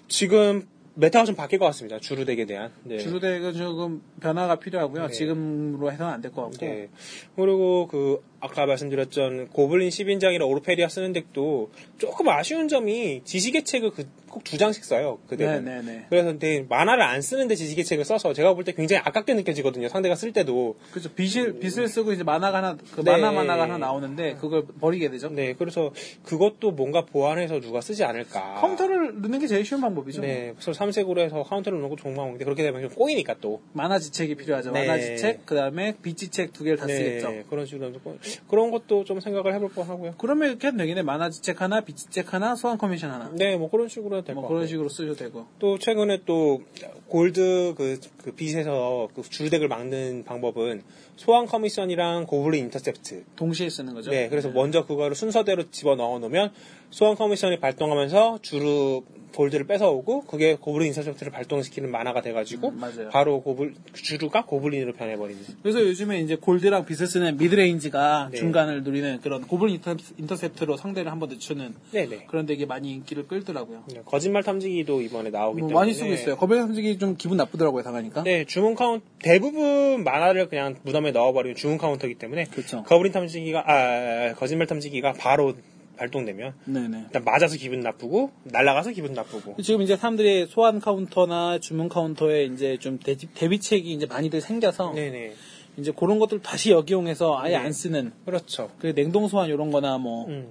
지금 0.09 0.67
meta가 0.95 1.25
좀 1.25 1.35
바뀔 1.35 1.59
것 1.59 1.65
같습니다. 1.67 1.99
주루 1.99 2.25
deck에 2.27 2.45
대한. 2.45 2.71
네. 2.85 2.99
주루 2.99 3.19
deck은 3.19 3.55
조금 3.55 4.03
변화가 4.21 4.57
필요하고요. 4.57 5.07
네. 5.07 5.13
지금으로 5.13 5.91
해서는 5.91 6.13
안 6.13 6.21
될 6.21 6.31
것 6.33 6.43
같고. 6.51 6.59
네. 6.67 6.89
그리고 7.35 7.87
그 7.91 8.23
아까 8.45 8.67
말씀드렸던 8.67 9.49
고블린 9.51 9.89
10인장이랑 9.91 10.49
오르페리아 10.49 10.89
쓰는 10.89 11.13
deck도 11.13 11.71
조금 11.99 12.29
아쉬운 12.29 12.67
점이 12.67 13.23
지식의 13.25 13.63
책을 13.63 13.93
꼭 14.29 14.48
두 14.48 14.57
장씩 14.59 14.85
써요. 14.85 15.19
그 15.29 15.37
deck은. 15.37 15.65
네네네. 15.65 16.07
그래서 16.09 16.29
근데 16.31 16.65
mana를 16.69 17.03
안 17.05 17.21
쓰는데 17.23 17.55
지식의 17.55 17.85
책을 17.85 18.05
써서 18.05 18.33
제가 18.33 18.55
볼 18.55 18.65
때 18.65 18.73
굉장히 18.73 19.03
아깝게 19.05 19.35
느껴지거든요. 19.35 19.89
상대가 19.89 20.15
쓸 20.17 20.33
때도. 20.33 20.77
그렇죠. 20.91 21.13
빛을 21.15 21.61
빛을 21.61 21.87
쓰고 21.87 22.13
이제 22.15 22.25
mana가 22.25 22.59
하나 22.59 22.77
그 22.95 23.03
네. 23.05 23.13
mana 23.13 23.31
mana가 23.31 23.63
하나 23.65 23.79
나오는데 23.79 24.35
그걸 24.41 24.65
버리게 24.81 25.11
되죠. 25.11 25.29
네. 25.29 25.53
그래서 25.53 25.93
그것도 26.25 26.73
뭔가 26.73 27.05
보완해서 27.05 27.61
누가 27.61 27.81
쓰지 27.81 28.03
않을까. 28.05 28.55
카운터를 28.55 29.21
넣는 29.23 29.39
게 29.39 29.47
제일 29.47 29.65
쉬운 29.65 29.81
방법이죠. 29.83 30.23
네. 30.23 30.53
그래서 30.57 30.73
삼색으로 30.73 31.21
해서 31.21 31.43
카운터를 31.45 31.81
넣고 31.83 31.95
좋은 31.97 32.15
방법인데 32.17 32.45
그렇게 32.45 32.63
되면 32.65 32.81
좀 32.81 32.91
꼬이니까 32.91 33.37
또. 33.41 33.61
mana 33.75 33.99
지책이 33.99 34.35
필요하죠. 34.37 34.73
네. 34.73 34.87
mana 34.87 34.99
지책, 35.01 35.45
그 35.47 35.55
다음에 35.55 35.95
빛 36.03 36.17
지책 36.17 36.53
두 36.55 36.65
개를 36.65 36.79
다 36.79 36.87
쓰겠죠. 36.89 37.29
네. 37.29 37.45
그런 37.51 37.67
식으로 37.67 37.87
하면서 37.87 38.03
꼬- 38.03 38.17
그런 38.49 38.71
것도 38.71 39.05
좀 39.05 39.21
생각을 39.21 39.55
해볼 39.55 39.71
법 39.71 39.89
하고요. 39.89 40.15
그러면 40.19 40.49
이렇게 40.49 40.69
하면 40.69 40.79
되겠네. 40.79 41.03
mana 41.03 41.31
지책 41.31 41.61
하나, 41.61 41.81
빛 41.81 41.97
지책 41.97 42.33
하나, 42.35 42.55
소환 42.55 42.79
커미션 42.79 43.11
하나. 43.11 43.31
네. 43.35 43.57
뭐 43.57 43.71
그런 43.71 43.89
식으로 43.89 44.17
해도 44.17 44.27
될것 44.27 44.43
뭐. 44.43 44.49
그런 44.49 44.67
식으로 44.67 44.89
쓰셔도 44.89 45.15
되고. 45.15 45.47
또 45.59 45.79
최근에 45.79 46.23
또 46.27 46.63
골드 47.09 47.75
그, 47.77 48.01
그 48.23 48.33
빛에서 48.33 49.09
그 49.15 49.23
주루 49.23 49.40
deck을 49.40 49.69
막는 49.69 50.25
방법은 50.25 50.83
소환 51.17 51.47
커미션이랑 51.47 52.27
고블린 52.27 52.65
인터셉트. 52.65 53.25
동시에 53.37 53.69
쓰는 53.69 53.95
거죠. 53.95 54.11
네, 54.11 54.29
그래서 54.29 54.51
먼저 54.51 54.87
그거를 54.87 55.15
순서대로 55.15 55.71
집어 55.71 55.95
넣어 55.95 56.19
놓으면 56.19 56.53
소환 56.93 57.17
커미션이 57.17 57.59
발동하면서 57.59 58.39
주루 58.43 59.03
골드를 59.35 59.67
뺏어오고 59.67 60.25
그게 60.27 60.57
고블린 60.57 60.89
인터셉트를 60.89 61.33
발동시키는 61.33 61.91
mana가 61.91 62.21
돼가지고 62.21 62.69
음. 62.69 63.09
바로 63.11 63.41
고블 63.41 63.73
주루가 63.95 64.45
고블린으로 64.45 64.93
변해버리는. 64.93 65.41
그래서 65.63 65.81
요즘에 65.81 66.21
이제 66.21 66.37
골드랑 66.37 66.85
빛을 66.85 67.07
쓰는 67.07 67.39
midrange가 67.39 68.29
네. 68.31 68.37
중간을 68.37 68.83
노리는 68.85 69.21
그런 69.23 69.41
고블린 69.47 69.77
인터, 69.77 69.97
인터 70.19 70.37
셉트로 70.37 70.77
상대를 70.77 71.11
한 71.11 71.19
번 71.19 71.31
늦추는 71.31 71.73
네네. 71.93 72.27
그런 72.27 72.45
되게 72.45 72.67
많이 72.67 72.93
인기를 72.93 73.27
끌더라고요. 73.27 73.85
네, 73.95 74.03
거짓말 74.05 74.43
탐지기도 74.43 75.01
이번에 75.01 75.31
나오기 75.31 75.61
뭐 75.61 75.69
때문에 75.71 75.75
많이 75.81 75.95
쓰고 75.95 76.13
있어요. 76.13 76.37
거짓말 76.37 76.59
탐지기 76.59 76.99
좀 76.99 77.17
기분 77.17 77.39
나쁘더라고요, 77.39 77.85
당하니까. 77.85 78.25
네, 78.25 78.45
주문 78.45 78.75
카운트 78.75 79.03
대부분 79.21 80.05
mana를 80.05 80.49
그냥 80.49 80.75
무덤에 80.83 81.13
넣어버리면 81.13 81.57
주문 81.57 81.79
카운터이기 81.79 82.19
때문에 82.19 82.45
그렇죠. 82.47 82.83
거블린 82.83 83.13
탐지기가 83.13 83.65
아 83.67 84.35
거짓말 84.35 84.67
탐지기가 84.67 85.15
바로 85.15 85.55
발동되면 85.97 86.55
네네. 86.65 87.03
일단 87.07 87.25
맞아서 87.25 87.57
기분 87.57 87.81
나쁘고 87.81 88.31
날아가서 88.45 88.91
기분 88.93 89.13
나쁘고 89.15 89.57
지금 89.63 89.83
이제 89.83 89.97
사람들이 89.97 90.47
소환 90.47 90.81
카운터나 90.81 91.59
주문 91.59 91.89
카운터에 91.89 92.45
이제 92.45 92.77
좀 92.79 92.99
대비, 92.99 93.27
대비 93.35 93.61
책이 93.61 93.93
이제 93.93 94.07
많이들 94.07 94.41
생겨서 94.41 94.93
네네 94.95 95.35
이제 95.79 95.93
그런 95.97 96.19
것들 96.19 96.41
다시 96.43 96.71
역이용해서 96.71 97.39
아예 97.39 97.51
네. 97.53 97.57
안 97.57 97.73
쓰는 97.73 98.13
그렇죠. 98.25 98.71
그 98.79 98.95
냉동 98.95 99.29
소환 99.29 99.49
이런 99.49 99.71
거나 99.71 99.99
뭐 99.99 100.27
음. 100.29 100.49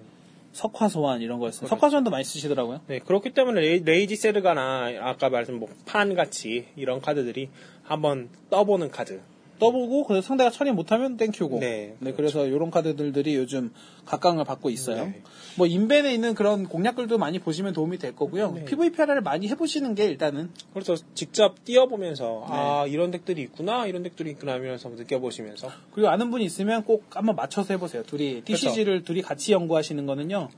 석화 0.54 0.90
소환 0.90 1.22
이런 1.22 1.40
거였어요. 1.40 1.68
석화 1.68 1.90
소환도 1.90 2.12
많이 2.12 2.24
쓰시더라고요. 2.26 2.82
네 2.88 3.00
그렇기 3.00 3.30
때문에 3.34 3.62
레이, 3.62 3.84
레이지 3.84 4.16
세르가나 4.18 4.92
아까 5.02 5.30
말씀 5.30 5.56
뭐 5.60 5.70
판 5.86 6.14
같이 6.16 6.66
이런 6.76 7.02
카드들이 7.02 7.50
한번 7.84 8.30
떠보는 8.50 8.92
카드. 8.92 9.22
떠보고 9.62 10.06
그래서 10.06 10.26
상대가 10.26 10.50
처리 10.50 10.72
못하면 10.72 11.18
thank 11.18 11.37
you고. 11.37 11.60
네, 11.60 11.96
네, 12.00 12.14
그래서 12.14 12.48
이런 12.48 12.72
카드들이 12.72 13.36
요즘 13.36 13.72
각광을 14.06 14.44
받고 14.44 14.72
있어요. 14.72 15.06
네. 15.06 15.22
뭐 15.56 15.68
인벤에 15.68 16.12
있는 16.12 16.34
그런 16.34 16.68
공략글도 16.68 17.20
많이 17.20 17.38
보시면 17.38 17.74
도움이 17.74 18.00
될 18.00 18.16
거고요. 18.16 18.54
네. 18.54 18.66
PVPR을 18.66 19.22
많이 19.22 19.48
해보시는 19.48 19.94
게 19.94 20.06
일단은 20.06 20.50
그래서 20.74 20.96
직접 21.14 21.64
뛰어보면서 21.64 22.46
네. 22.50 22.56
아 22.56 22.86
이런 22.88 23.12
덱들이 23.12 23.44
있구나 23.44 23.86
이런 23.86 24.02
덱들이 24.02 24.32
있구나 24.32 24.54
하면서 24.54 24.90
느껴보시면서 24.90 25.70
그리고 25.94 26.10
아는 26.10 26.32
분이 26.32 26.44
있으면 26.44 26.84
꼭 26.84 27.06
한번 27.12 27.36
맞춰서 27.36 27.74
해보세요. 27.76 28.02
둘이 28.04 28.42
TCG를 28.42 29.04
둘이 29.04 29.22
같이 29.22 29.52
연구하시는 29.54 30.04
거는요. 30.08 30.50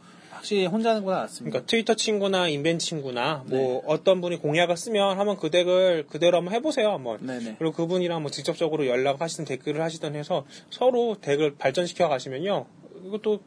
확실히 0.43 0.65
혼자 0.65 0.89
하는 0.89 1.01
거보다 1.01 1.21
낫습니다. 1.21 1.51
그러니까 1.51 1.67
트위터 1.67 1.93
친구나 1.95 2.49
인벤 2.49 2.77
친구나 2.77 3.43
뭐 3.47 3.57
네. 3.57 3.81
어떤 3.85 4.19
분이 4.19 4.37
공략을 4.37 4.75
쓰면 4.75 5.17
한번 5.17 5.37
그 5.37 5.49
덱을 5.49 6.05
그대로 6.07 6.37
한번 6.37 6.53
해보세요 6.53 6.91
한번 6.91 7.25
네네. 7.25 7.55
그리고 7.57 7.71
그분이랑 7.71 8.21
뭐 8.21 8.29
직접적으로 8.29 8.85
연락하시든 8.85 9.45
댓글을 9.45 9.81
하시든 9.81 10.15
해서 10.15 10.45
서로 10.69 11.15
덱을 11.19 11.55
발전시켜 11.55 12.09
가시면요 12.09 12.65
이것도 13.05 13.39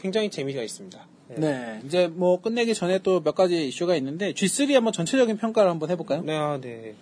굉장히 0.00 0.28
재미가 0.28 0.62
있습니다. 0.62 1.06
네. 1.38 1.50
네, 1.50 1.80
이제 1.84 2.06
뭐 2.08 2.40
끝내기 2.40 2.74
전에 2.74 2.98
또 2.98 3.20
몇 3.20 3.34
가지 3.34 3.68
이슈가 3.68 3.94
있는데 3.96 4.32
G3 4.32 4.72
한번 4.72 4.92
전체적인 4.92 5.36
평가를 5.38 5.70
한번 5.70 5.90
해볼까요? 5.90 6.22
네, 6.22 6.36
아, 6.36 6.58
네. 6.60 6.94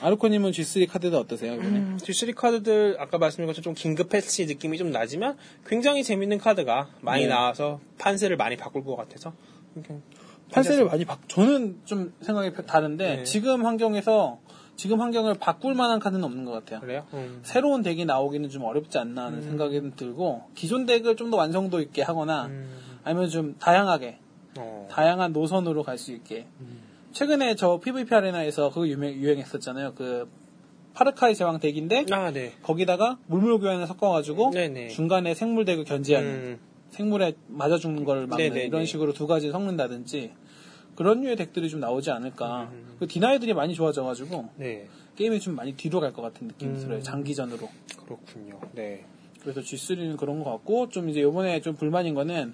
아르코님은 0.00 0.52
G3 0.52 0.88
카드들 0.88 1.18
어떠세요? 1.18 1.54
이번에? 1.54 1.68
음, 1.68 1.98
G3 2.00 2.34
카드들 2.34 2.96
아까 2.98 3.18
말씀드린 3.18 3.46
것처럼 3.48 3.62
좀 3.62 3.74
긴급 3.74 4.08
패치 4.10 4.46
느낌이 4.46 4.78
좀 4.78 4.90
나지만 4.90 5.36
굉장히 5.66 6.02
재밌는 6.04 6.38
카드가 6.38 6.88
많이 7.00 7.22
네. 7.24 7.28
나와서 7.28 7.80
판세를 7.98 8.36
많이 8.36 8.56
바꿀 8.56 8.84
것 8.84 8.94
같아서 8.96 9.32
판세를 10.52 10.86
많이 10.86 11.04
바 11.04 11.18
저는 11.28 11.80
좀 11.84 12.14
생각이 12.20 12.52
다른데 12.66 13.16
네. 13.16 13.24
지금 13.24 13.66
환경에서 13.66 14.38
지금 14.76 15.00
환경을 15.00 15.34
바꿀 15.34 15.74
만한 15.74 15.98
카드는 15.98 16.22
없는 16.22 16.44
것 16.44 16.52
같아요. 16.52 16.78
그래요? 16.80 17.04
음. 17.12 17.40
새로운 17.42 17.82
덱이 17.82 18.04
나오기는 18.04 18.48
좀 18.48 18.62
어렵지 18.62 18.96
않나 18.98 19.24
하는 19.26 19.42
생각이 19.42 19.76
좀 19.80 19.92
들고 19.96 20.44
기존 20.54 20.86
덱을 20.86 21.16
좀 21.16 21.30
더 21.30 21.36
완성도 21.36 21.80
있게 21.80 22.02
하거나 22.02 22.46
음. 22.46 22.70
아니면 23.08 23.30
좀 23.30 23.56
다양하게 23.58 24.18
어. 24.58 24.86
다양한 24.90 25.32
노선으로 25.32 25.82
갈 25.82 25.96
수 25.96 26.12
있게 26.12 26.46
최근에 27.12 27.54
저 27.54 27.80
PVP 27.80 28.14
아레나에서 28.14 28.68
그거 28.68 28.86
유명, 28.86 29.10
유행했었잖아요. 29.12 29.94
그 29.94 30.28
파르카이 30.92 31.34
제왕 31.34 31.58
덱인데 31.58 32.04
아, 32.10 32.30
네. 32.30 32.52
거기다가 32.62 33.18
물물 33.26 33.58
교환을 33.60 33.86
섞어가지고 33.86 34.50
네네. 34.50 34.88
중간에 34.88 35.32
생물 35.34 35.64
덱을 35.64 35.84
견제하는 35.84 36.28
음. 36.30 36.58
생물에 36.90 37.34
맞아 37.46 37.78
죽는 37.78 38.04
걸 38.04 38.26
막는 38.26 38.36
네네네. 38.36 38.66
이런 38.66 38.84
식으로 38.84 39.14
두 39.14 39.26
가지 39.26 39.50
섞는다든지 39.50 40.32
그런 40.94 41.22
류의 41.22 41.36
덱들이 41.36 41.70
좀 41.70 41.80
나오지 41.80 42.10
않을까. 42.10 42.68
음. 42.72 42.96
그 42.98 43.06
디나이들이 43.06 43.54
많이 43.54 43.72
좋아져가지고 43.74 44.50
네. 44.56 44.86
게임이 45.16 45.40
좀 45.40 45.54
많이 45.56 45.72
뒤로 45.74 46.00
갈 46.00 46.12
것 46.12 46.20
같은 46.20 46.46
느낌이 46.48 46.74
음. 46.74 46.80
들어요. 46.80 47.00
장기전으로. 47.02 47.68
그렇군요. 48.04 48.60
네. 48.72 49.04
그래서 49.40 49.60
G3는 49.62 50.18
그런 50.18 50.42
것 50.44 50.50
같고 50.50 50.90
좀 50.90 51.08
이제 51.08 51.22
요번에 51.22 51.60
좀 51.62 51.74
불만인 51.74 52.14
거는 52.14 52.52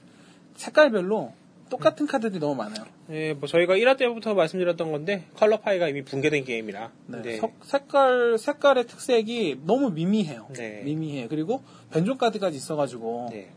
색깔별로 0.55 1.33
똑같은 1.71 2.07
카드들이 2.07 2.41
너무 2.41 2.55
많아요. 2.55 2.85
네, 3.09 3.33
뭐 3.35 3.49
저희가 3.49 3.75
1화 3.75 3.97
때부터 3.97 4.35
말씀드렸던 4.35 4.93
건데 4.93 5.25
컬러 5.35 5.59
파이가 5.59 5.89
이미 5.89 6.03
붕괴된 6.05 6.45
게임이라. 6.45 6.93
네. 7.07 7.23
네. 7.23 7.37
석- 7.39 7.55
색깔 7.65 8.39
색깔의 8.39 8.87
특색이 8.87 9.61
너무 9.65 9.91
미미해요. 9.91 10.49
네. 10.55 10.83
미미해. 10.85 11.27
그리고 11.29 11.63
변종 11.91 12.17
카드까지 12.19 12.57
있어가지고 12.57 13.29
네. 13.33 13.51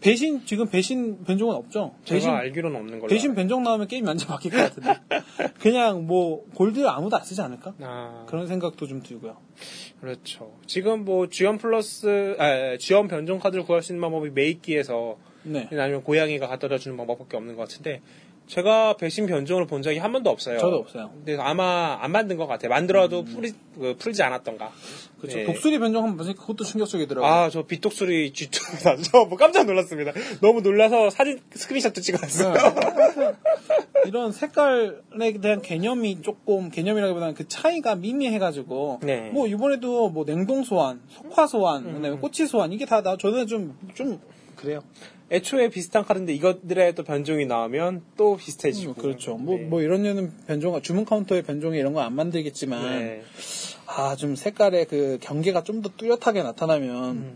배신 0.00 0.44
지금 0.44 0.68
배신 0.68 1.22
변종은 1.24 1.54
없죠. 1.54 1.94
제가 2.04 2.16
배신 2.16 2.30
알기로는 2.30 2.76
없는 2.80 2.98
걸로. 2.98 3.08
대신 3.08 3.34
변종 3.34 3.62
나오면 3.62 3.86
게임 3.86 4.06
완전 4.06 4.28
바뀔 4.28 4.50
것 4.50 4.56
같은데. 4.58 4.94
그냥 5.60 6.06
뭐 6.06 6.44
골드 6.54 6.84
아무도 6.86 7.16
안 7.16 7.24
쓰지 7.24 7.40
않을까? 7.40 7.74
아, 7.80 8.26
그런 8.28 8.48
생각도 8.48 8.86
좀 8.88 9.02
들고요. 9.02 9.36
그렇죠. 10.00 10.52
지금 10.66 11.04
뭐 11.04 11.28
지원 11.28 11.58
플러스, 11.58 12.34
아, 12.38 12.76
지원 12.78 13.06
변종 13.06 13.38
카드를 13.38 13.64
구할 13.64 13.82
수 13.82 13.92
있는 13.92 14.00
방법이 14.02 14.30
메이키에서 14.30 15.16
네. 15.44 15.68
아니면 15.72 16.02
고양이가 16.02 16.46
갖다 16.46 16.68
주는 16.78 16.96
방법밖에 16.96 17.36
없는 17.36 17.56
것 17.56 17.68
같은데 17.68 18.00
제가 18.46 18.96
배신 18.96 19.26
변종을 19.26 19.66
본 19.66 19.82
적이 19.82 19.98
한 19.98 20.12
번도 20.12 20.28
없어요. 20.28 20.58
저도 20.58 20.76
없어요. 20.76 21.10
근데 21.14 21.40
아마 21.40 21.96
안 22.00 22.10
만든 22.10 22.36
것 22.36 22.46
같아요. 22.46 22.70
만들어도 22.70 23.24
풀이, 23.24 23.52
그, 23.78 23.96
풀지 23.96 24.22
않았던가. 24.22 24.72
그렇죠. 25.18 25.38
네. 25.38 25.44
독수리 25.44 25.78
변종 25.78 26.02
한번 26.02 26.18
보니까 26.18 26.40
그것도 26.42 26.64
충격적이더라고요. 26.64 27.30
아, 27.30 27.48
저 27.50 27.62
빛독수리 27.62 28.32
쥐쪽이다. 28.32 28.96
저뭐 29.10 29.36
깜짝 29.36 29.64
놀랐습니다. 29.64 30.12
너무 30.40 30.60
놀라서 30.60 31.08
사진 31.08 31.40
스크린샷도 31.52 32.00
찍어놨어요. 32.00 32.52
네. 32.52 33.32
이런 34.06 34.32
색깔에 34.32 35.38
대한 35.40 35.62
개념이 35.62 36.22
조금 36.22 36.68
개념이라기보다는 36.70 37.34
그 37.34 37.46
차이가 37.46 37.94
미미해가지고 37.94 39.00
네. 39.04 39.30
뭐 39.30 39.46
이번에도 39.46 40.10
뭐 40.10 40.24
냉동 40.24 40.64
소환, 40.64 41.00
석화 41.08 41.46
소환, 41.46 41.86
음. 41.86 41.94
그다음에 41.94 42.18
꼬치 42.18 42.46
소환 42.46 42.72
이게 42.72 42.84
다 42.84 43.02
나 43.02 43.16
저는 43.16 43.46
좀좀 43.48 44.20
그래요. 44.62 44.82
애초에 45.30 45.68
비슷한 45.68 46.04
카드인데 46.04 46.32
이것들의 46.34 46.94
또 46.94 47.02
변종이 47.04 47.46
나오면 47.46 48.02
또 48.16 48.36
비슷해지고. 48.36 48.94
그렇죠. 48.94 49.36
뭐 49.36 49.56
네. 49.56 49.64
뭐 49.64 49.82
이런 49.82 50.02
류는 50.02 50.32
변종 50.46 50.80
주문 50.82 51.04
카운터의 51.04 51.42
변종에 51.42 51.78
이런 51.78 51.92
거안 51.94 52.14
만들겠지만 52.14 52.98
네. 53.00 53.22
아 53.86 54.14
좀 54.16 54.36
색깔의 54.36 54.86
그 54.86 55.18
경계가 55.20 55.64
좀 55.64 55.82
더 55.82 55.90
뚜렷하게 55.96 56.42
나타나면 56.42 57.34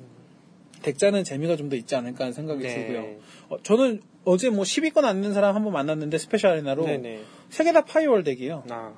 deck 0.82 0.98
짜는 0.98 1.24
재미가 1.24 1.56
좀 1.56 1.68
더 1.70 1.76
있지 1.76 1.96
않을까 1.96 2.24
하는 2.24 2.32
생각이 2.32 2.62
네. 2.62 2.74
들고요. 2.86 3.16
어, 3.48 3.62
저는 3.62 4.00
어제 4.24 4.50
뭐 4.50 4.64
10위권 4.64 5.04
안 5.04 5.20
되는 5.20 5.34
사람 5.34 5.54
한 5.56 5.64
번 5.64 5.72
만났는데 5.72 6.18
스페셜 6.18 6.52
아레나로 6.52 6.84
네네. 6.86 7.20
세개 7.50 7.72
다 7.72 7.84
파이어월 7.84 8.24
deck이에요. 8.24 8.64
아, 8.70 8.92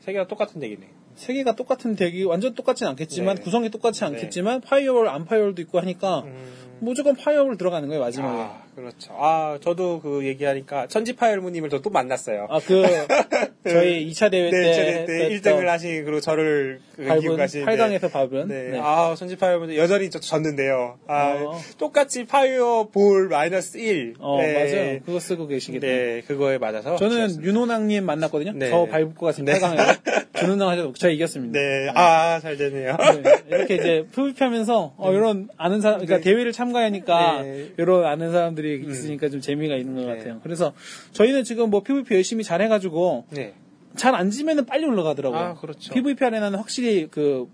세 0.00 0.12
개가 0.12 0.26
똑같은 0.28 0.60
deck이네. 0.60 0.88
세 1.16 1.34
개가 1.34 1.54
똑같은 1.56 1.94
deck이 1.96 2.24
완전 2.24 2.54
똑같진 2.54 2.86
않겠지만 2.86 3.36
네. 3.36 3.42
구성이 3.42 3.68
똑같지 3.70 4.04
않겠지만 4.04 4.60
파이어월 4.62 5.08
안 5.08 5.24
파이어월도 5.26 5.60
있고 5.62 5.78
하니까 5.80 6.20
음. 6.20 6.71
무조건 6.82 7.14
파이어월 7.14 7.56
들어가는 7.56 7.88
거예요 7.88 8.02
마지막에. 8.02 8.42
아, 8.42 8.62
그렇죠. 8.74 9.14
아, 9.16 9.56
저도 9.62 10.00
그 10.00 10.24
얘기하니까 10.26 10.88
천지파열무님을 10.88 11.70
저또 11.70 11.90
만났어요. 11.90 12.48
아그 12.50 12.82
저희 13.68 14.10
2차 14.10 14.30
대회 14.32 14.50
때, 14.50 14.60
네, 14.60 14.72
때, 14.72 15.06
때 15.06 15.34
했던 15.34 15.54
1등을 15.60 15.66
하신 15.66 16.04
그리고 16.04 16.20
저를 16.20 16.80
그 16.96 17.04
밟고 17.04 17.36
가신 17.36 17.64
8강에서 17.64 18.10
밟은 18.10 18.48
네. 18.48 18.70
네. 18.70 18.80
아, 18.82 19.14
천지파열분 19.16 19.76
여전히 19.76 20.10
저 20.10 20.18
졌는데요. 20.18 20.98
아, 21.06 21.34
어. 21.46 21.60
똑같이 21.78 22.24
파이어 22.24 22.88
볼 22.92 23.28
마이너스 23.28 23.78
1. 23.78 24.14
어 24.18 24.38
네. 24.40 24.52
맞아요 24.52 25.00
그거 25.06 25.20
쓰고 25.20 25.46
계시겠다. 25.46 25.86
네, 25.86 26.22
그거에 26.26 26.58
맞아서. 26.58 26.96
저는. 26.96 27.44
윤호낭님 27.44 28.04
만났거든요. 28.04 28.52
네. 28.56 28.70
저 28.70 28.86
밟고 28.90 29.24
가신 29.24 29.44
네. 29.44 29.54
8강에서 29.60 30.00
윤호낭 30.42 30.68
하셔서 30.68 30.92
제가 30.94 31.12
이겼습니다. 31.12 31.58
네, 31.60 31.88
아, 31.94 32.40
잘 32.40 32.56
되네요. 32.56 32.96
네, 33.22 33.42
이렇게 33.48 33.76
이제 33.76 34.04
PVP 34.14 34.42
하면서 34.42 34.94
어, 34.96 35.12
이런 35.12 35.48
아는 35.56 35.80
사람, 35.80 35.98
그러니까 35.98 36.16
네. 36.16 36.22
대회를 36.22 36.50
참 36.52 36.71
가하니까 36.72 37.42
네. 37.42 37.72
이런 37.78 38.04
아는 38.04 38.32
사람들이 38.32 38.84
있으니까 38.88 39.28
좀 39.28 39.40
재미가 39.40 39.76
있는 39.76 39.94
것 39.94 40.10
네. 40.10 40.18
같아요. 40.18 40.40
그래서 40.42 40.72
저희는 41.12 41.44
지금 41.44 41.70
뭐 41.70 41.82
PVP 41.82 42.14
열심히 42.14 42.44
잘 42.44 42.60
해가지고 42.62 43.26
네. 43.30 43.54
잘안 43.96 44.30
지면은 44.30 44.64
빨리 44.66 44.84
올라가더라고요. 44.86 45.40
아, 45.40 45.54
그렇죠. 45.54 45.92
PVP 45.92 46.24
아레나는 46.24 46.58
확실히 46.58 47.08
그 47.10 47.48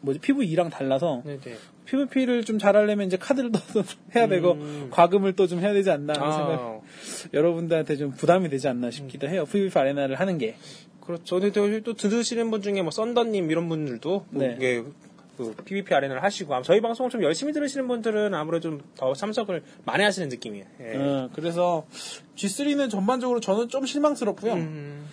뭐지 0.00 0.20
PVE랑 0.20 0.70
달라서 0.70 1.22
네, 1.24 1.38
네. 1.40 1.54
PVP를 1.84 2.44
좀 2.44 2.58
잘하려면 2.58 3.06
이제 3.06 3.16
카드를 3.16 3.52
더 3.52 3.58
해야 4.16 4.26
되고 4.26 4.52
음. 4.52 4.88
과금을 4.90 5.34
또 5.34 5.46
좀 5.46 5.60
해야 5.60 5.72
되지 5.72 5.90
않나 5.90 6.14
하는 6.16 6.32
생각. 6.32 6.60
아, 6.60 6.80
여러분들한테 7.34 7.96
좀 7.96 8.12
부담이 8.12 8.48
되지 8.48 8.68
않나 8.68 8.90
싶기도 8.90 9.28
해요. 9.28 9.44
PVP 9.44 9.78
아레나를 9.78 10.18
하는 10.18 10.38
게. 10.38 10.56
그렇죠. 11.00 11.40
근데 11.40 11.52
또, 11.52 11.82
또 11.82 11.94
들으시는 11.94 12.50
분 12.50 12.62
중에 12.62 12.80
뭐 12.82 12.90
썬더님 12.92 13.50
이런 13.50 13.68
분들도 13.68 14.26
뭐 14.30 14.42
네. 14.42 14.54
이게 14.56 14.82
그 15.36 15.54
PVP 15.64 15.94
아레나를 15.94 16.22
하시고 16.22 16.54
아마 16.54 16.62
저희 16.62 16.80
방송을 16.80 17.10
좀 17.10 17.22
열심히 17.22 17.52
들으시는 17.52 17.88
분들은 17.88 18.34
아무래도 18.34 18.70
좀 18.70 18.80
더 18.96 19.14
참석을 19.14 19.62
많이 19.84 20.04
하시는 20.04 20.28
느낌이에요. 20.28 20.66
예. 20.80 20.96
어, 20.96 21.28
그래서 21.34 21.86
G3는 22.36 22.90
전반적으로 22.90 23.40
저는 23.40 23.68
좀 23.68 23.86
실망스럽고요. 23.86 24.52
음, 24.54 25.06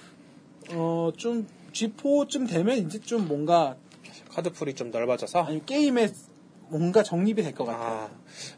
어, 0.71 1.11
좀 1.17 1.47
G4쯤 1.71 2.49
되면 2.49 2.77
이제 2.77 2.99
좀 2.99 3.27
뭔가 3.27 3.75
카드풀이 4.33 4.73
좀 4.75 4.91
넓어져서 4.91 5.43
아니 5.43 5.65
게임에 5.65 6.09
뭔가 6.69 7.03
정립이 7.03 7.41
될 7.43 7.53
것 7.53 7.65
같아요. 7.65 8.09
아, 8.09 8.09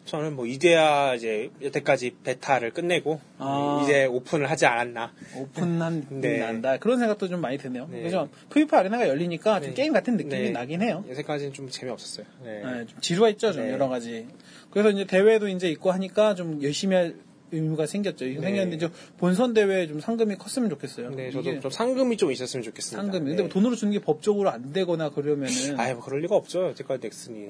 저는 0.05 0.35
뭐 0.35 0.45
이제야 0.45 1.15
이제 1.15 1.49
여태까지 1.61 2.15
베타를 2.23 2.71
끝내고 2.71 3.19
아. 3.37 3.81
이제 3.83 4.05
오픈을 4.05 4.49
하지 4.49 4.65
않았나. 4.65 5.13
오픈한 5.35 6.07
네. 6.21 6.39
난다. 6.39 6.77
그런 6.77 6.99
생각도 6.99 7.27
좀 7.27 7.41
많이 7.41 7.57
드네요. 7.57 7.87
네. 7.91 7.99
그래서 7.99 8.27
PVP 8.53 8.75
아레나가 8.75 9.07
열리니까 9.07 9.59
좀 9.61 9.69
네. 9.69 9.73
게임 9.75 9.93
같은 9.93 10.17
느낌이 10.17 10.33
네. 10.33 10.49
나긴 10.51 10.81
해요. 10.81 11.03
여태까지는 11.09 11.53
좀 11.53 11.69
재미없었어요. 11.69 12.25
네. 12.43 12.61
네, 12.63 12.85
좀 12.85 12.99
지루가 13.01 13.29
있죠, 13.29 13.51
좀 13.53 13.65
네. 13.65 13.71
여러 13.71 13.87
가지. 13.87 14.27
그래서 14.71 14.89
이제 14.89 15.05
대회도 15.05 15.47
이제 15.47 15.67
있고 15.69 15.91
하니까 15.91 16.35
좀 16.35 16.61
열심히 16.63 16.95
할 16.95 17.15
의무가 17.51 17.85
생겼죠. 17.85 18.25
네. 18.25 18.33
생겼는데 18.33 18.77
좀 18.77 18.91
본선 19.17 19.53
대회에 19.53 19.87
좀 19.87 19.99
상금이 19.99 20.35
컸으면 20.37 20.69
좋겠어요. 20.69 21.11
네, 21.11 21.31
저도 21.31 21.59
좀 21.59 21.71
상금이 21.71 22.17
좀 22.17 22.31
있었으면 22.31 22.63
좋겠습니다. 22.63 23.01
상금이. 23.01 23.23
네. 23.25 23.29
근데 23.31 23.43
뭐 23.43 23.49
돈으로 23.49 23.75
주는 23.75 23.91
게 23.93 23.99
법적으로 23.99 24.49
안 24.49 24.73
되거나 24.73 25.09
그러면은 25.09 25.51
아예 25.79 25.93
뭐 25.93 26.03
그럴 26.03 26.21
리가 26.21 26.35
없죠. 26.35 26.67
여태까지 26.69 27.01
넥슨이. 27.01 27.49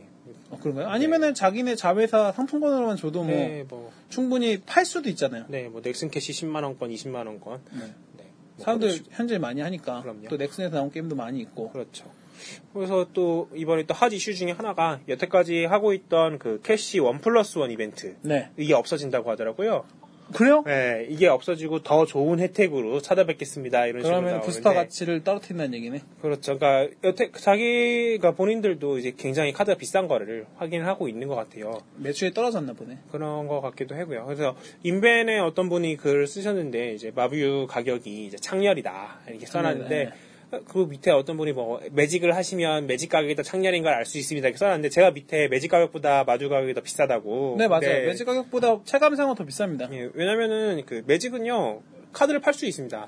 어, 0.50 0.60
그런가요? 0.60 0.88
아니면은 0.88 1.34
자기네 1.34 1.76
자회사 1.76 2.32
상품권으로만 2.32 2.98
줘도 2.98 3.24
뭐 3.24 3.34
네, 3.34 3.66
뭐 3.68 3.92
충분히 4.10 4.60
팔 4.60 4.86
수도 4.86 5.10
있잖아요. 5.10 5.46
네, 5.48 5.70
뭐 5.70 5.82
넥슨 5.82 6.10
캐시 6.10 6.34
10만 6.34 6.64
원권, 6.64 6.90
20만 6.90 7.28
원권. 7.28 7.60
네. 7.74 7.94
네. 8.18 8.24
사람들 8.60 8.90
그렇죠. 8.90 9.04
현질 9.12 9.40
많이 9.40 9.62
하니까 9.62 10.02
그럼요. 10.02 10.28
또 10.30 10.38
넥슨에서 10.38 10.76
나온 10.76 10.92
게임도 10.92 11.16
많이 11.16 11.40
있고 11.40 11.72
그렇죠. 11.72 12.06
그래서 12.74 13.08
또 13.14 13.50
이번에 13.56 13.84
또 13.84 13.94
hot 13.94 14.12
issue 14.14 14.34
중에 14.34 14.52
하나가 14.52 15.00
여태까지 15.08 15.66
하고 15.66 15.94
있던 15.94 16.40
그 16.40 16.60
캐시 16.64 17.00
one 17.00 17.20
plus 17.20 17.58
one 17.60 17.72
이벤트 17.72 18.16
네 18.22 18.50
이게 18.58 18.74
없어진다고 18.74 19.30
하더라고요. 19.32 19.86
그래요? 20.34 20.64
네, 20.66 21.08
이게 21.10 21.28
없어지고 21.28 21.84
더 21.84 22.06
좋은 22.06 22.40
혜택으로 22.40 23.02
찾아뵙겠습니다. 23.02 23.86
이런 23.88 24.02
식으로 24.02 24.22
그러면 24.22 24.42
부스터 24.42 24.74
가치를 24.74 25.24
떨어뜨린다는 25.26 25.74
얘기네 25.74 26.02
그렇죠. 26.22 26.58
그러니까 26.58 26.96
여태 27.04 27.32
자기가 27.32 28.32
본인들도 28.32 28.98
이제 28.98 29.14
굉장히 29.18 29.52
카드가 29.52 29.78
비싼 29.78 30.08
거를 30.08 30.46
확인을 30.56 30.88
하고 30.88 31.10
있는 31.10 31.28
것 31.28 31.36
같아요. 31.36 31.82
매출이 31.98 32.34
떨어졌나 32.34 32.74
보네 32.74 33.00
그런 33.12 33.48
것 33.48 33.60
같기도 33.62 33.96
하고요. 33.96 34.26
그래서 34.26 34.56
인벤에 34.84 35.40
어떤 35.40 35.68
분이 35.68 35.98
글을 35.98 36.28
쓰셨는데 36.28 36.94
이제 36.94 37.12
마듀 37.14 37.68
가격이 37.70 38.26
이제 38.26 38.38
창렬이다 38.38 39.20
이렇게 39.28 39.46
써놨는데 39.46 40.06
네, 40.06 40.12
그 40.68 40.80
밑에 40.90 41.12
어떤 41.12 41.38
분이 41.38 41.54
뭐 41.54 41.80
매직을 41.92 42.36
하시면 42.36 42.88
매직 42.88 43.10
가격이 43.10 43.36
더 43.36 43.44
창렬인 43.44 43.84
걸 43.84 43.94
알 43.94 44.06
수 44.06 44.18
있습니다 44.18 44.48
이렇게 44.48 44.58
써놨는데 44.58 44.90
제가 44.90 45.12
밑에 45.12 45.48
매직 45.48 45.72
가격보다 45.72 46.24
마뷰 46.26 46.50
가격이 46.50 46.74
더 46.74 46.82
비싸다고. 46.82 47.56
네 47.58 47.68
맞아요 47.68 47.82
근데 47.82 48.06
매직 48.08 48.26
가격보다 48.26 48.80
체감상은 48.84 49.36
더 49.36 49.46
비쌉니다 49.46 49.92
예, 49.94 50.10
왜냐면은 50.14 50.84
그 50.86 51.04
매직은요 51.08 51.82
카드를 52.12 52.42
팔 52.42 52.54
수 52.54 52.66
있습니다. 52.66 53.08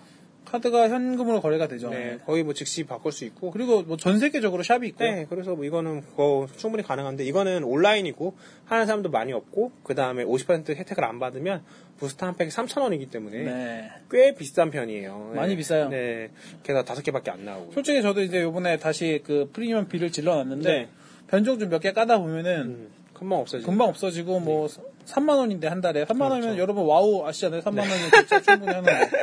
카드가 0.53 0.87
현금으로 0.87 1.41
거래가 1.41 1.67
되죠 1.67 1.89
네, 1.89 2.19
거의 2.27 2.43
뭐 2.43 2.53
즉시 2.53 2.83
바꿀 2.83 3.11
수 3.11 3.25
있고. 3.25 3.49
그리고 3.49 3.81
뭐 3.81 3.97
전 3.97 4.19
세계적으로 4.19 4.61
샵이 4.61 4.87
있고 4.89 5.03
네, 5.03 5.25
그래서 5.27 5.55
뭐 5.55 5.65
이거는 5.65 6.01
그거 6.01 6.47
충분히 6.57 6.83
가능한데 6.83 7.25
이거는 7.25 7.63
온라인이고 7.63 8.35
하는 8.65 8.85
사람도 8.85 9.09
많이 9.09 9.33
없고 9.33 9.71
그 9.83 9.95
다음에 9.95 10.23
50% 10.23 10.75
혜택을 10.75 11.03
안 11.03 11.19
받으면 11.19 11.63
부스터 11.97 12.27
한 12.27 12.35
팩이 12.35 12.51
3,000원이기 12.51 13.09
때문에 13.09 13.43
네. 13.43 13.91
꽤 14.11 14.35
비싼 14.35 14.69
편이에요. 14.69 15.31
네. 15.33 15.39
많이 15.39 15.55
비싸요. 15.55 15.89
네, 15.89 16.29
게다가 16.61 16.85
다섯 16.85 17.01
개밖에 17.01 17.31
안 17.31 17.45
나오고. 17.45 17.71
솔직히 17.71 18.01
저도 18.03 18.21
이제 18.21 18.41
요번에 18.43 18.77
다시 18.77 19.21
그 19.25 19.49
프리미엄 19.53 19.87
비를 19.87 20.11
질러놨는데 20.11 20.69
네. 20.69 20.89
변종 21.27 21.57
좀 21.57 21.69
몇 21.69 21.81
개 21.81 21.91
까다 21.93 22.19
보면은 22.19 22.61
음, 22.61 22.91
금방 23.13 23.39
없어지죠. 23.39 23.67
금방 23.67 23.87
없어지고 23.89 24.39
뭐 24.39 24.67
3만 25.05 25.37
원인데 25.37 25.67
한 25.67 25.81
달에 25.81 26.05
3만 26.05 26.21
원이면 26.21 26.41
그렇죠. 26.41 26.59
여러분 26.61 26.85
와우 26.85 27.25
아시잖아요 27.25 27.61
3만 27.61 27.79
원이면 27.79 28.11
진짜 28.11 28.41
충분히 28.41 28.73
하는 28.73 28.83
거 28.83 29.17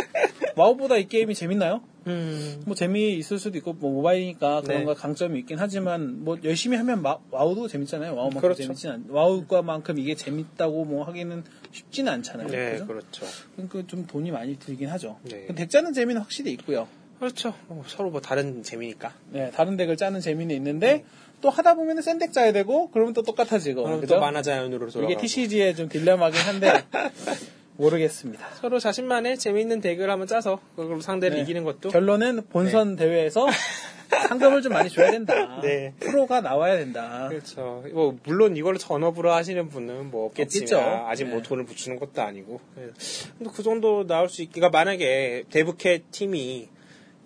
와우보다 0.57 0.97
이 0.97 1.07
게임이 1.09 1.35
재밌나요? 1.35 1.81
음, 2.07 2.63
뭐 2.67 2.75
재미 2.75 3.15
있을 3.17 3.39
수도 3.39 3.57
있고 3.59 3.73
뭐 3.75 3.93
모바일이니까 3.93 4.63
그런 4.63 4.81
네. 4.81 4.85
거 4.85 4.95
강점이 4.95 5.39
있긴 5.41 5.59
하지만 5.59 6.25
뭐 6.25 6.37
열심히 6.45 6.77
하면 6.77 7.03
마- 7.03 7.19
와우도 7.31 7.69
재밌잖아요 7.69 8.15
와우만큼 8.15 8.41
그렇죠. 8.41 8.63
재밌진 8.65 8.91
않 8.91 9.05
와우과만큼 9.09 9.99
이게 9.99 10.15
재밌다고 10.15 10.85
뭐 10.85 11.05
하기는 11.05 11.45
쉽지는 11.73 12.13
않잖아요 12.15 12.49
네, 12.49 12.73
그죠? 12.73 12.87
그렇죠. 12.87 13.27
그러니까 13.57 13.83
좀 13.87 14.07
돈이 14.07 14.31
많이 14.33 14.59
들긴 14.59 14.89
하죠 14.89 15.19
네. 15.25 15.47
덱 15.55 15.71
짜는 15.71 15.93
재미는 15.93 16.21
확실히 16.23 16.53
있고요 16.53 16.89
그렇죠. 17.21 17.55
뭐 17.69 17.85
서로 17.87 18.09
뭐 18.11 18.23
다른 18.23 18.63
재미니까. 18.63 19.13
네, 19.29 19.51
다른 19.51 19.77
덱을 19.77 19.99
짜는 19.99 20.21
재미는 20.21 20.57
있는데 20.57 21.05
또 21.41 21.51
하다 21.51 21.75
보면은 21.75 22.03
센덱 22.03 22.33
짜야 22.33 22.53
되고 22.53 22.91
그러면 22.91 23.13
또 23.15 23.23
똑같아지고 23.23 23.85
그럼 23.85 24.01
그죠? 24.01 24.15
또 24.15 24.21
만화 24.21 24.43
자연으로 24.43 24.91
돌아가. 24.91 25.11
이게 25.11 25.21
TCG의 25.21 25.75
좀 25.75 25.89
딜레마긴 25.89 26.41
한데 26.41 26.85
모르겠습니다. 27.77 28.47
서로 28.61 28.79
자신만의 28.79 29.39
재미있는 29.39 29.81
덱을 29.81 30.11
한번 30.11 30.27
짜서 30.27 30.61
그걸로 30.77 31.01
상대를 31.01 31.37
네. 31.39 31.43
이기는 31.43 31.65
것도 31.65 31.89
결론은 31.89 32.43
본선 32.51 32.97
대회에서 32.97 33.47
상금을 34.29 34.61
좀 34.61 34.73
많이 34.73 34.91
줘야 34.91 35.11
된다. 35.11 35.61
네. 35.63 35.95
프로가 36.01 36.41
나와야 36.41 36.77
된다. 36.77 37.29
그렇죠. 37.29 37.85
뭐 37.93 38.19
물론 38.25 38.57
이걸로 38.57 38.77
전업으로 38.77 39.33
하시는 39.33 39.69
분은 39.69 40.11
뭐 40.11 40.27
없겠지만. 40.27 41.07
아직 41.07 41.25
뭐 41.25 41.39
네. 41.39 41.43
돈을 41.43 41.65
붙이는 41.65 41.99
것도 41.99 42.21
아니고. 42.21 42.61
그래서 42.75 43.29
근데 43.39 43.51
그 43.55 43.63
정도 43.63 44.07
나올 44.07 44.29
수 44.29 44.43
있기가 44.43 44.69
만약에 44.69 45.45
데브캣 45.51 46.11
팀이 46.11 46.69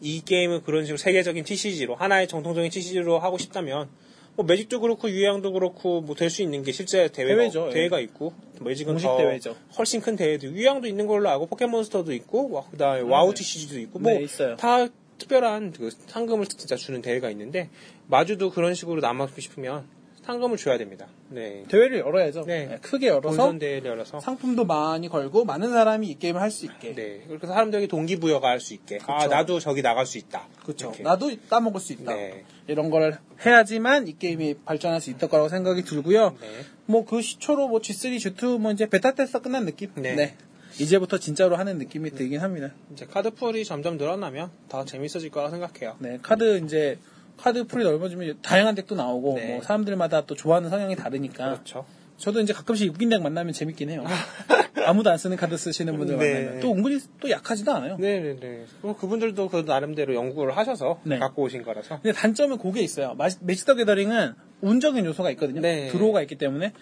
이 0.04 0.20
게임을 0.22 0.62
그런 0.62 0.84
식으로 0.84 0.98
세계적인 0.98 1.44
TCG로 1.44 1.94
하나의 1.94 2.28
정통적인 2.28 2.70
TCG로 2.70 3.18
하고 3.18 3.38
싶다면 3.38 3.88
뭐 4.36 4.44
매직도 4.44 4.80
그렇고 4.80 5.08
유희왕도 5.08 5.52
그렇고 5.52 6.00
뭐 6.02 6.14
될 6.14 6.28
수 6.28 6.42
있는 6.42 6.62
게 6.62 6.72
실제 6.72 7.08
대회가 7.08 7.36
대회죠, 7.40 7.68
예. 7.68 7.72
대회가 7.72 8.00
있고 8.00 8.34
매직은 8.60 8.94
공식 8.94 9.06
더 9.06 9.16
대회죠. 9.16 9.56
훨씬 9.78 10.00
큰 10.00 10.14
대회도 10.16 10.48
유희왕도 10.48 10.86
있는 10.88 11.06
걸로 11.06 11.28
알고 11.30 11.46
포켓몬스터도 11.46 12.12
있고 12.12 12.50
와, 12.50 12.64
그다음에 12.70 13.00
와우 13.00 13.28
네. 13.28 13.34
TCG도 13.34 13.78
있고 13.80 13.98
네, 14.00 14.12
뭐 14.14 14.20
있어요. 14.20 14.56
다 14.56 14.86
특별한 15.18 15.72
그 15.72 15.90
상금을 16.08 16.46
진짜 16.46 16.76
주는 16.76 17.00
대회가 17.00 17.30
있는데 17.30 17.70
마듀도 18.08 18.50
그런 18.50 18.74
식으로 18.74 19.00
나가고 19.00 19.40
싶으면 19.40 19.86
상금을 20.24 20.56
줘야 20.56 20.78
됩니다. 20.78 21.06
네. 21.28 21.64
대회를 21.68 21.98
열어야죠. 21.98 22.44
네. 22.46 22.66
네, 22.66 22.78
크게 22.80 23.08
열어서 23.08 23.58
대회를 23.58 23.90
열어서 23.90 24.20
상품도 24.20 24.64
많이 24.64 25.08
걸고 25.08 25.44
많은 25.44 25.70
사람이 25.70 26.08
이 26.08 26.18
게임을 26.18 26.40
할 26.40 26.50
수 26.50 26.64
있게. 26.66 26.94
네. 26.94 27.24
그렇게 27.26 27.46
사람들이 27.46 27.88
동기부여가 27.88 28.48
할 28.48 28.60
수 28.60 28.74
있게. 28.74 28.98
아, 29.06 29.18
그쵸. 29.18 29.30
나도 29.30 29.60
저기 29.60 29.82
나갈 29.82 30.06
수 30.06 30.18
있다. 30.18 30.48
그렇죠. 30.62 30.88
이렇게. 30.88 31.02
나도 31.02 31.30
따먹을 31.48 31.80
수 31.80 31.92
있다. 31.92 32.14
네. 32.14 32.44
이런 32.68 32.90
걸 32.90 33.18
해야지만 33.44 34.08
이 34.08 34.16
게임이 34.18 34.54
발전할 34.64 35.00
수 35.00 35.10
있을 35.10 35.28
거라고 35.28 35.48
생각이 35.48 35.82
들고요. 35.82 36.36
네. 36.40 36.48
뭐 36.86 37.06
그 37.06 37.20
시초로 37.20 37.68
뭐 37.68 37.80
G3, 37.80 38.16
G2 38.16 38.58
뭐 38.58 38.72
이제 38.72 38.86
베타 38.86 39.12
테스트 39.12 39.40
끝난 39.42 39.66
느낌. 39.66 39.90
네. 39.96 40.36
이제부터 40.78 41.18
진짜로 41.18 41.56
하는 41.56 41.78
느낌이 41.78 42.10
들긴 42.10 42.40
합니다. 42.40 42.72
이제 42.92 43.06
카드풀이 43.06 43.64
점점 43.64 43.96
늘어나면 43.96 44.50
더 44.68 44.84
재밌어질 44.84 45.30
거라 45.30 45.50
생각해요. 45.50 45.96
네, 46.00 46.18
카드 46.20 46.58
이제 46.64 46.98
카드 47.36 47.64
풀이 47.66 47.84
넓어지면 47.84 48.38
다양한 48.42 48.74
덱도 48.74 48.94
나오고 48.94 49.34
네. 49.36 49.52
뭐 49.54 49.62
사람들마다 49.62 50.26
또 50.26 50.34
좋아하는 50.34 50.70
성향이 50.70 50.96
다르니까 50.96 51.50
그렇죠. 51.52 51.84
저도 52.16 52.40
이제 52.40 52.52
가끔씩 52.52 52.90
웃긴 52.92 53.08
덱 53.08 53.22
만나면 53.22 53.52
재밌긴 53.52 53.90
해요. 53.90 54.04
아무도 54.86 55.10
안 55.10 55.18
쓰는 55.18 55.36
카드 55.36 55.56
쓰시는 55.56 55.96
분들 55.96 56.18
네. 56.18 56.34
만나면 56.40 56.60
또 56.60 56.72
은근히 56.72 56.98
또 57.20 57.28
약하지도 57.30 57.72
않아요. 57.72 57.96
네네네. 57.98 58.64
뭐 58.82 58.96
그분들도 58.96 59.48
그 59.48 59.64
나름대로 59.66 60.14
연구를 60.14 60.56
하셔서 60.56 61.00
네. 61.04 61.18
갖고 61.18 61.42
오신 61.42 61.62
거라서. 61.62 62.00
근데 62.02 62.12
단점은 62.12 62.58
그게 62.58 62.82
있어요. 62.82 63.14
마- 63.14 63.28
매직 63.40 63.66
더 63.66 63.74
게더링은 63.74 64.34
운적인 64.60 65.04
요소가 65.06 65.30
있거든요. 65.32 65.60
네. 65.60 65.88
draw가 65.88 66.22
있기 66.22 66.36
때문에 66.36 66.72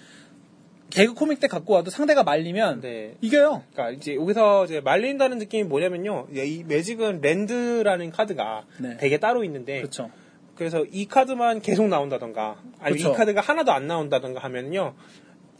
개그 0.91 1.15
코믹 1.15 1.41
덱 1.41 1.49
갖고 1.49 1.73
와도 1.73 1.91
상대가 1.91 2.23
말리면 2.23 2.83
네. 2.83 3.15
이겨요. 3.23 3.63
그러니까 3.73 3.97
이제 3.97 4.15
여기서 4.15 4.67
이제 4.67 4.81
말린다는 4.81 5.39
느낌이 5.39 5.65
뭐냐면요. 5.65 6.27
이 6.35 6.65
매직은 6.67 7.23
land라는 7.23 8.11
카드가 8.11 8.67
네. 8.79 8.99
되게 8.99 9.19
따로 9.19 9.43
있는데 9.45 9.79
그렇죠. 9.79 10.11
그래서 10.55 10.85
이 10.91 11.07
카드만 11.07 11.61
계속 11.61 11.89
나온다던가 11.89 12.61
아니면 12.79 12.99
그쵸. 12.99 13.11
이 13.11 13.13
카드가 13.17 13.41
하나도 13.41 13.73
안 13.73 13.87
나온다던가 13.87 14.41
하면요. 14.41 14.95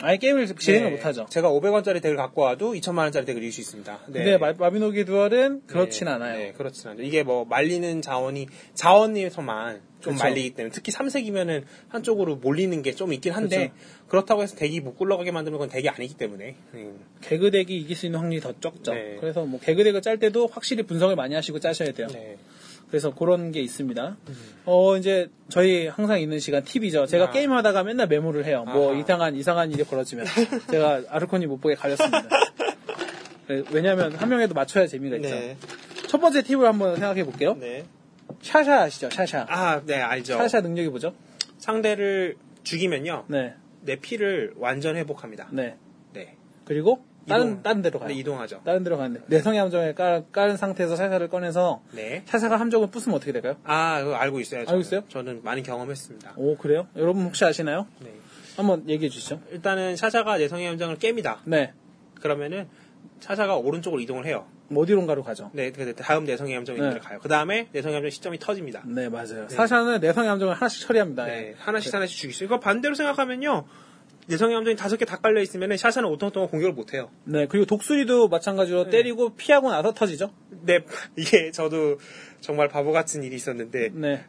아예 0.05 0.17
게임을 0.17 0.47
진행을 0.57 0.91
네, 0.91 0.97
못하죠. 0.97 1.27
제가 1.31 1.49
500원짜리 1.49 2.03
덱을 2.03 2.17
갖고 2.17 2.43
와도 2.43 2.73
2천만 2.73 2.99
원짜리 3.05 3.25
덱을 3.25 3.41
이길 3.41 3.53
수 3.53 3.61
있습니다. 3.61 4.01
네. 4.09 4.13
근데 4.13 4.37
마- 4.39 4.53
마비노기 4.53 5.05
듀얼은 5.05 5.63
그렇진 5.69 6.07
네, 6.07 6.11
않아요. 6.13 6.39
네, 6.39 6.53
그렇진 6.53 6.89
않아요. 6.91 7.05
이게 7.07 7.23
뭐 7.23 7.45
말리는 7.45 8.03
자원이 8.03 8.49
자원에서만 8.75 9.81
좀 10.01 10.15
그쵸. 10.15 10.25
말리기 10.25 10.51
때문에 10.55 10.73
특히 10.73 10.91
삼색이면은 10.93 11.65
한쪽으로 11.89 12.37
몰리는 12.37 12.83
게 12.83 12.93
좀 12.93 13.13
있긴 13.13 13.33
한데 13.33 13.69
그쵸. 13.69 14.09
그렇다고 14.09 14.43
해서 14.43 14.57
덱이 14.57 14.81
못 14.81 14.97
굴러가게 14.99 15.31
만드는 15.31 15.57
건 15.59 15.69
덱이 15.69 15.89
아니기 15.89 16.15
때문에 16.17 16.57
음, 16.75 16.99
개그 17.21 17.51
덱이 17.53 17.77
이길 17.77 17.97
수 17.97 18.07
있는 18.07 18.19
확률이 18.19 18.41
더 18.43 18.53
적죠. 18.61 18.93
네. 18.95 19.17
그래서 19.21 19.45
뭐 19.45 19.61
개그 19.61 19.85
덱을 19.85 20.03
짤 20.03 20.19
때도 20.19 20.49
확실히 20.49 20.83
분석을 20.83 21.15
많이 21.17 21.35
하시고 21.37 21.61
짜셔야 21.61 21.93
돼요. 21.93 22.09
네. 22.93 22.99
그래서 22.99 23.15
그런 23.15 23.53
게 23.53 23.61
있습니다. 23.61 24.17
어, 24.67 24.97
이제 24.99 25.31
저희 25.49 25.87
항상 25.87 26.21
있는 26.21 26.39
시간 26.39 26.63
팁이죠. 26.63 27.07
제가 27.07 27.25
아. 27.25 27.31
게임하다가 27.31 27.85
맨날 27.85 28.07
메모를 28.07 28.45
해요. 28.45 28.65
뭐 28.67 28.91
아하. 28.91 29.01
이상한 29.01 29.35
이상한 29.35 29.73
일이 29.73 29.83
벌어지면 29.83 30.27
제가 30.71 31.03
아르코니 31.09 31.47
못 31.47 31.59
보게 31.59 31.75
가렸습니다. 31.75 32.23
네, 33.49 33.63
왜냐하면 33.73 34.15
한 34.15 34.29
명에도 34.29 34.53
맞춰야 34.53 34.87
재미가 34.87 35.17
있죠. 35.17 35.31
네. 35.31 35.57
첫 36.07 36.21
번째 36.21 36.43
팁을 36.43 36.67
한번 36.67 36.97
생각해 36.97 37.25
볼게요. 37.25 37.55
네. 37.59 37.87
샤샤 38.43 38.83
아시죠? 38.83 39.09
샤샤. 39.11 39.47
아, 39.49 39.81
네, 39.87 39.97
알죠. 39.97 40.37
샤샤 40.37 40.61
능력이 40.61 40.91
뭐죠? 40.91 41.15
상대를 41.57 42.37
죽이면요. 42.63 43.25
네, 43.29 43.55
내 43.81 43.97
피를 43.97 44.53
완전 44.57 44.97
회복합니다. 44.97 45.49
네. 45.51 45.77
네. 46.13 46.37
그리고 46.67 47.03
다른 47.29 47.47
이동. 47.47 47.63
다른 47.63 47.83
데로 47.83 47.99
가요. 47.99 48.09
네, 48.09 48.15
이동하죠. 48.15 48.61
다른 48.65 48.83
데로 48.85 48.97
가는데 48.99 49.23
내성의 49.27 49.59
함정에 49.61 49.95
깔, 49.95 50.25
깔은 50.33 50.57
상태에서 50.57 50.97
샤샤를 50.97 51.29
꺼내서 51.29 51.83
네. 51.93 52.23
샤샤가 52.27 52.59
함정을 52.59 52.89
부수면 52.91 53.17
어떻게 53.17 53.33
될까요? 53.33 53.57
아, 53.65 54.03
그거 54.03 54.15
알고 54.15 54.41
있어요. 54.41 54.61
알고 54.61 54.71
저는. 54.71 54.81
있어요? 54.81 55.03
저는 55.09 55.41
많이 55.45 55.63
경험했습니다. 55.63 56.35
오 56.37 56.57
그래요? 56.57 56.89
여러분 56.97 57.25
혹시 57.25 57.45
아시나요? 57.45 57.87
네. 58.01 58.13
한번 58.57 58.89
얘기해 58.89 59.09
주시죠. 59.09 59.41
일단은 59.51 59.97
샤샤가 59.97 60.37
내성의 60.39 60.67
함정을 60.67 60.97
깹니다. 60.97 61.39
네, 61.45 61.73
그러면은 62.21 62.69
샤샤가 63.21 63.57
오른쪽으로 63.57 64.01
이동을 64.01 64.27
해요. 64.27 64.47
뭐 64.69 64.83
어디론가로 64.83 65.23
가죠? 65.23 65.51
네, 65.53 65.71
그 65.71 65.95
다음 65.95 66.25
내성의 66.25 66.55
함정이 66.55 66.81
네. 66.81 66.99
가요. 66.99 67.19
그 67.23 67.29
다음에 67.29 67.69
내성의 67.73 67.95
함정 67.97 68.11
시점이 68.11 68.39
터집니다. 68.39 68.83
네 68.87 69.09
맞아요. 69.09 69.49
사샤는 69.49 70.01
내성의 70.01 70.29
함정을 70.31 70.55
하나씩 70.55 70.87
처리합니다. 70.87 71.27
네, 71.27 71.55
하나씩 71.59 71.93
하나씩 71.95 72.19
죽이죠. 72.19 72.45
이거 72.47 72.59
반대로 72.59 72.95
생각하면요. 72.95 73.65
내성의 74.29 74.55
함정이 74.55 74.77
다섯 74.77 74.97
개 74.97 75.05
다 75.05 75.17
깔려 75.17 75.41
있으면은 75.43 75.77
샤샤는 75.77 76.09
5턴 76.11 76.33
동안 76.33 76.49
공격을 76.49 76.73
못 76.75 76.95
해요. 76.95 77.11
네 77.25 77.47
그리고 77.47 77.67
독수리도 77.67 78.29
마찬가지로 78.29 78.89
때리고 78.91 79.35
피하고 79.35 79.71
나서 79.71 79.93
터지죠. 79.93 80.33
네, 80.63 80.81
이게 81.17 81.51
저도 81.51 81.99
정말 82.41 82.69
바보 82.69 82.93
같은 82.93 83.23
일이 83.25 83.35
있었는데 83.37 83.91
네, 83.95 84.25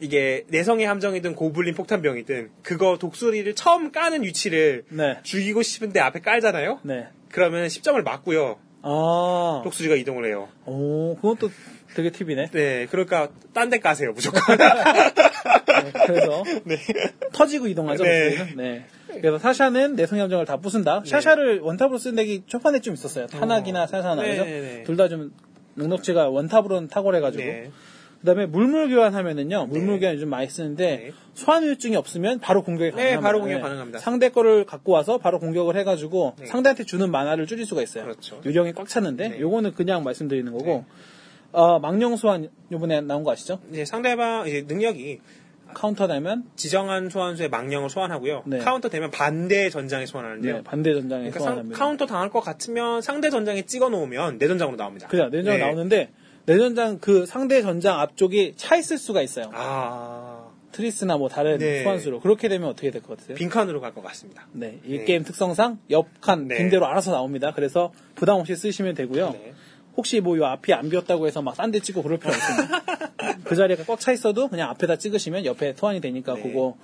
이게 0.00 0.44
내성의 0.48 0.86
함정이든 0.86 1.34
고블린 1.34 1.74
폭탄병이든 1.74 2.50
그거 2.62 2.96
독수리를 2.98 3.54
처음 3.54 3.92
까는 3.92 4.22
위치를 4.22 4.84
네, 4.88 5.18
죽이고 5.22 5.62
싶은데 5.62 6.00
앞에 6.00 6.20
깔잖아요. 6.20 6.80
네. 6.82 7.08
그러면 7.30 7.66
10점을 7.66 8.02
맞고요. 8.02 8.58
아, 8.86 9.60
쪽수지가 9.64 9.96
이동을 9.96 10.26
해요. 10.26 10.48
오, 10.66 11.16
그것도 11.16 11.50
되게 11.94 12.10
팁이네. 12.10 12.50
네, 12.52 12.86
그러니까 12.90 13.28
딴 13.54 13.70
데 13.70 13.78
까세요 13.78 14.12
무조건. 14.12 14.40
네, 14.58 15.92
그래서 16.06 16.42
네. 16.64 16.76
터지고 17.32 17.66
이동하죠. 17.68 18.04
네. 18.04 18.54
네. 18.56 18.86
그래서 19.20 19.38
사샤는 19.38 19.96
내성 19.96 20.20
함정을 20.20 20.46
다 20.46 20.56
부순다. 20.56 21.02
샤샤를 21.04 21.60
원탑으로 21.60 21.98
쓴 21.98 22.14
덱이 22.14 22.44
초반에 22.46 22.80
좀 22.80 22.94
있었어요. 22.94 23.26
사샤나 23.28 23.60
네, 24.22 24.30
그죠? 24.30 24.44
네, 24.44 24.60
네. 24.60 24.82
둘다 24.84 25.08
좀 25.08 25.32
능력치가 25.76 26.28
원탑으로는 26.28 26.88
탁월해가지고. 26.88 27.42
네. 27.42 27.70
그다음에 28.20 28.46
물물 28.46 28.88
교환하면은요. 28.88 29.66
물물 29.66 30.00
교환 30.00 30.14
요즘 30.14 30.30
많이 30.30 30.48
쓰는데 30.48 30.96
네. 30.96 31.12
소환 31.34 31.62
후유증이 31.62 31.94
없으면 31.96 32.40
바로 32.40 32.62
공격이 32.62 32.92
네, 32.92 32.96
가능합니다. 32.96 33.20
바로 33.20 33.40
공격 33.40 33.60
가능합니다. 33.60 33.98
상대 33.98 34.30
거를 34.30 34.64
갖고 34.64 34.92
와서 34.92 35.18
바로 35.18 35.38
공격을 35.38 35.76
해가지고 35.76 36.36
네. 36.38 36.46
상대한테 36.46 36.84
주는 36.84 37.10
만화를 37.10 37.46
줄일 37.46 37.66
수가 37.66 37.82
있어요. 37.82 38.04
그렇죠. 38.04 38.40
유령이 38.44 38.72
꽉 38.72 38.88
찼는데 38.88 39.28
네. 39.28 39.40
요거는 39.40 39.74
그냥 39.74 40.04
말씀드리는 40.04 40.50
거고. 40.52 40.84
어, 41.52 41.78
망령 41.78 42.16
소환 42.16 42.48
요번에 42.72 43.00
나온 43.02 43.22
거 43.22 43.30
아시죠? 43.30 43.60
이제 43.70 43.84
상대방 43.84 44.48
이제 44.48 44.64
능력이 44.66 45.20
카운터 45.74 46.06
되면 46.06 46.44
지정한 46.56 47.10
소환수의 47.10 47.50
망령을 47.50 47.90
소환하고요. 47.90 48.44
네. 48.46 48.58
카운터 48.58 48.88
되면 48.88 49.10
반대 49.10 49.68
전장에 49.70 50.06
소환하는데요. 50.06 50.54
네, 50.56 50.62
반대 50.64 50.94
전장에 50.94 51.22
그러니까 51.30 51.40
상- 51.40 51.46
소환합니다. 51.48 51.78
카운터 51.78 52.06
당할 52.06 52.30
것 52.30 52.40
같으면 52.40 53.02
상대 53.02 53.28
전장에 53.30 53.62
찍어 53.62 53.88
놓으면 53.90 54.38
내 54.38 54.48
전장으로 54.48 54.76
나옵니다. 54.76 55.08
그냥 55.08 55.30
내 55.30 55.37
전장 55.37 55.56
네. 55.58 55.64
나오는데 55.64 56.10
내 56.46 56.56
전장 56.58 56.98
그 56.98 57.26
상대 57.26 57.60
전장 57.62 58.00
앞쪽이 58.00 58.54
차 58.56 58.76
있을 58.76 58.98
수가 58.98 59.22
있어요. 59.22 59.50
아, 59.52 60.48
트리스나 60.72 61.16
뭐 61.16 61.28
다른 61.28 61.58
네. 61.58 61.82
소환수로 61.84 62.20
그렇게 62.20 62.48
되면 62.48 62.68
어떻게 62.68 62.90
될 62.90 63.00
것 63.02 63.10
같으세요? 63.16 63.36
빈칸으로 63.36 63.80
갈 63.80 63.94
것 63.94 64.02
같습니다. 64.02 64.46
네, 64.52 64.80
이 64.84 64.98
네. 64.98 65.04
게임 65.04 65.22
특성상 65.24 65.78
옆칸 65.90 66.48
네. 66.48 66.56
빈대로 66.58 66.86
알아서 66.86 67.12
나옵니다. 67.12 67.52
그래서 67.54 67.92
부담 68.14 68.38
없이 68.40 68.56
쓰시면 68.56 68.94
되고요. 68.94 69.34
네. 69.94 69.96
혹시 69.96 70.20
뭐 70.20 70.36
요 70.38 70.46
앞이 70.46 70.72
안 70.72 70.88
비었다고 70.90 71.26
해서 71.26 71.40
막 71.42 71.55
딴 71.55 71.72
데 71.72 71.80
찍고 71.80 72.02
그럴 72.02 72.18
필요 72.18 72.32
없습니다. 72.34 72.82
그 73.44 73.54
자리가 73.54 73.84
꽉 73.84 74.00
차 74.00 74.12
있어도 74.12 74.48
그냥 74.48 74.70
앞에다 74.70 74.96
찍으시면 74.96 75.44
옆에 75.44 75.74
소환이 75.76 76.00
되니까 76.00 76.34
네. 76.34 76.42
그거 76.42 76.76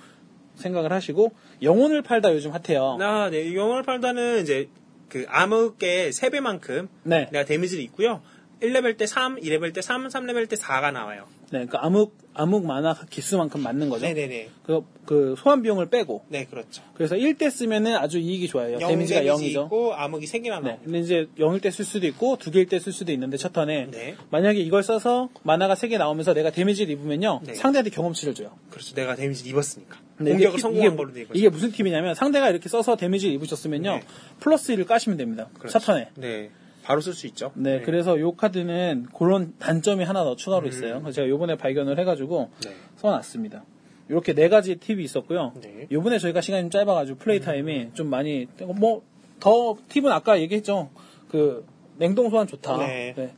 생각을 0.55 0.91
하시고 0.93 1.31
영혼을 1.61 2.01
팔다 2.01 2.33
요즘 2.33 2.51
핫해요. 2.51 2.97
아, 3.01 3.29
네. 3.29 3.53
영혼을 3.55 3.83
팔다는 3.83 4.41
이제 4.41 4.69
그 5.09 5.25
암흑의 5.27 6.11
3배만큼 6.11 6.87
네. 7.03 7.27
내가 7.31 7.45
데미지를 7.45 7.83
입고요. 7.85 8.21
1레벨 8.61 8.97
때 8.97 9.07
3, 9.07 9.37
2레벨 9.37 9.73
때 9.73 9.81
3, 9.81 10.07
3레벨 10.07 10.47
때 10.47 10.55
4가 10.55 10.91
나와요. 10.93 11.25
네, 11.51 11.65
그 11.65 11.75
암흑 11.77 12.15
암흑 12.33 12.65
마나 12.65 12.95
개수만큼 13.09 13.61
맞는 13.61 13.89
거죠. 13.89 14.05
네네네. 14.05 14.49
그, 14.63 14.85
그 15.05 15.35
소환 15.37 15.61
비용을 15.61 15.89
빼고 15.89 16.23
네, 16.29 16.45
그렇죠. 16.45 16.81
그래서 16.93 17.15
0일 17.15 17.30
때 17.30 17.49
쓰면은 17.51 17.97
아주 17.97 18.19
이익이 18.19 18.47
좋아요. 18.47 18.79
영 18.79 18.87
데미지가 18.87 19.21
데미지 19.21 19.53
0이죠. 19.55 19.65
있고 19.65 19.93
암흑이 19.95 20.25
3개나 20.27 20.63
네. 20.63 20.79
근데 20.83 20.99
이제 20.99 21.27
0일 21.39 21.61
때 21.61 21.69
쓸 21.71 21.83
수도 21.83 22.07
있고 22.07 22.37
2개일 22.37 22.69
때 22.69 22.79
쓸 22.79 22.93
수도 22.93 23.11
있는데 23.11 23.35
첫 23.35 23.51
턴에 23.51 23.87
네. 23.91 24.15
만약에 24.29 24.59
이걸 24.59 24.81
써서 24.83 25.27
마나가 25.43 25.73
3개 25.73 25.97
나오면서 25.97 26.33
내가 26.33 26.51
데미지를 26.51 26.93
입으면요. 26.93 27.41
네. 27.43 27.53
상대한테 27.55 27.89
경험치를 27.89 28.33
줘요. 28.33 28.51
그렇죠. 28.69 28.95
내가 28.95 29.15
데미지를 29.15 29.51
입었으니까. 29.51 29.97
공격을 30.19 30.49
이게- 30.51 30.57
성공한 30.59 30.87
이게, 30.87 30.95
걸로 30.95 31.11
돼 31.13 31.21
있거든요. 31.23 31.39
이게 31.39 31.49
무슨 31.49 31.71
팁이냐면 31.71 32.15
상대가 32.15 32.49
이렇게 32.49 32.69
써서 32.69 32.95
데미지를 32.95 33.33
입으셨으면요. 33.35 33.91
네. 33.95 34.03
플러스 34.39 34.71
1을 34.73 34.85
까시면 34.85 35.17
됩니다. 35.17 35.49
그렇죠. 35.57 35.77
첫 35.79 35.85
턴에. 35.85 36.09
네. 36.15 36.51
바로 36.83 37.01
쓸 37.01 37.13
수 37.13 37.27
있죠. 37.27 37.51
네, 37.55 37.81
그래서 37.81 38.19
요 38.19 38.31
카드는 38.33 39.07
그런 39.17 39.53
단점이 39.59 40.03
하나 40.03 40.23
더 40.23 40.35
추가로 40.35 40.63
음. 40.63 40.67
있어요. 40.67 41.01
그래서 41.01 41.11
제가 41.17 41.29
요번에 41.29 41.55
발견을 41.57 41.99
해가지고 41.99 42.49
네. 42.63 42.71
써놨습니다. 42.97 43.63
이렇게 44.09 44.33
네 44.33 44.49
가지 44.49 44.75
팁이 44.75 45.03
있었고요. 45.03 45.53
네. 45.61 45.87
요번에 45.91 46.19
저희가 46.19 46.41
시간이 46.41 46.63
좀 46.63 46.69
짧아가지고 46.71 47.17
플레이 47.19 47.39
타임이 47.39 47.91
좀 47.93 48.07
많이 48.09 48.47
뭐 48.65 49.03
더 49.41 49.75
팁은 49.89 50.09
아까 50.09 50.39
얘기했죠. 50.39 50.89
그 51.27 51.65
냉동 51.97 52.29
소환 52.29 52.47
좋다. 52.47 52.77
네. 52.77 53.33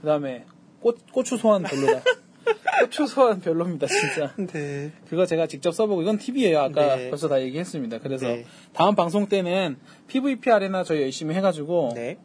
그다음에 0.00 0.46
꽃 0.80 0.98
고추 1.12 1.36
소환 1.36 1.62
별로다. 1.64 2.02
고추 2.80 3.06
소환 3.06 3.40
별로입니다, 3.40 3.86
진짜. 3.88 4.32
네. 4.52 4.92
그거 5.10 5.26
제가 5.26 5.46
직접 5.48 5.72
써보고 5.72 6.00
이건 6.00 6.16
팁이에요. 6.16 6.60
아까 6.60 6.96
네. 6.96 7.10
벌써 7.10 7.28
다 7.28 7.42
얘기했습니다. 7.42 7.98
그래서 7.98 8.28
네. 8.28 8.46
다음 8.72 8.94
방송 8.94 9.28
때는 9.28 9.76
PVP 10.06 10.50
arena 10.50 10.84
저희 10.84 11.02
열심히 11.02 11.34
해가지고 11.34 11.90
네. 11.94 12.16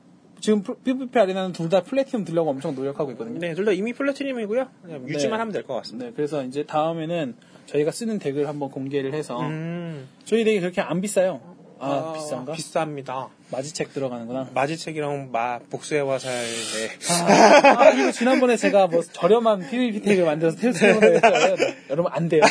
지금 0.43 0.61
플- 0.61 0.75
PVP 0.83 1.17
아레나는 1.17 1.53
둘 1.53 1.69
다 1.69 1.81
플래티넘 1.83 2.25
들려고 2.25 2.49
엄청 2.49 2.75
노력하고 2.75 3.11
있거든요. 3.11 3.39
네, 3.39 3.53
둘 3.53 3.63
다 3.63 3.71
이미 3.71 3.93
platinum이고요. 3.93 4.67
그냥 4.83 5.07
유지만 5.07 5.37
네. 5.37 5.39
하면 5.39 5.53
될 5.53 5.63
것 5.63 5.73
같습니다. 5.75 6.07
네, 6.07 6.13
그래서 6.13 6.43
이제 6.43 6.63
다음에는 6.65 7.35
저희가 7.67 7.91
쓰는 7.91 8.19
덱을 8.19 8.47
한번 8.49 8.69
공개를 8.69 9.13
해서 9.13 9.39
음. 9.39 10.07
저희 10.25 10.43
덱이 10.43 10.59
그렇게 10.59 10.81
안 10.81 10.99
비싸요. 10.99 11.39
아, 11.79 12.13
비싼가? 12.15 12.53
비쌉니다. 12.53 13.29
마지책 13.51 13.93
들어가는구나. 13.93 14.49
마지책이랑 14.53 15.29
마 15.31 15.59
복수의 15.69 16.03
화살. 16.05 16.31
네. 16.33 16.89
아, 17.09 17.79
아, 17.85 17.89
이거 17.91 18.11
지난번에 18.11 18.55
제가 18.57 18.87
뭐 18.87 19.01
저렴한 19.01 19.69
PVP 19.69 20.01
덱을 20.01 20.25
만들어서 20.25 20.57
테스트 20.57 20.83
해보려고 20.85 21.15
했어요. 21.25 21.55
네, 21.55 21.77
여러분 21.89 22.11
안 22.13 22.27
돼요. 22.29 22.41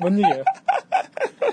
뭔 0.00 0.18
일이에요? 0.18 0.44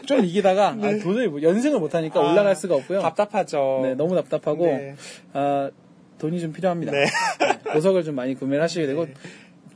좀 0.05 0.23
이기다가 0.23 0.69
아, 0.81 0.97
도저히 1.01 1.27
뭐 1.27 1.41
연승을 1.41 1.79
못하니까 1.79 2.19
아, 2.19 2.31
올라갈 2.31 2.55
수가 2.55 2.75
없고요. 2.75 2.99
답답하죠. 3.01 3.81
네, 3.83 3.95
너무 3.95 4.15
답답하고 4.15 4.65
네. 4.65 4.95
아, 5.33 5.69
돈이 6.17 6.39
좀 6.39 6.53
필요합니다. 6.53 6.91
네. 6.91 7.05
네, 7.05 7.71
보석을 7.73 8.03
좀 8.03 8.15
많이 8.15 8.35
구매를 8.35 8.63
하셔야 8.63 8.87
되고 8.87 9.07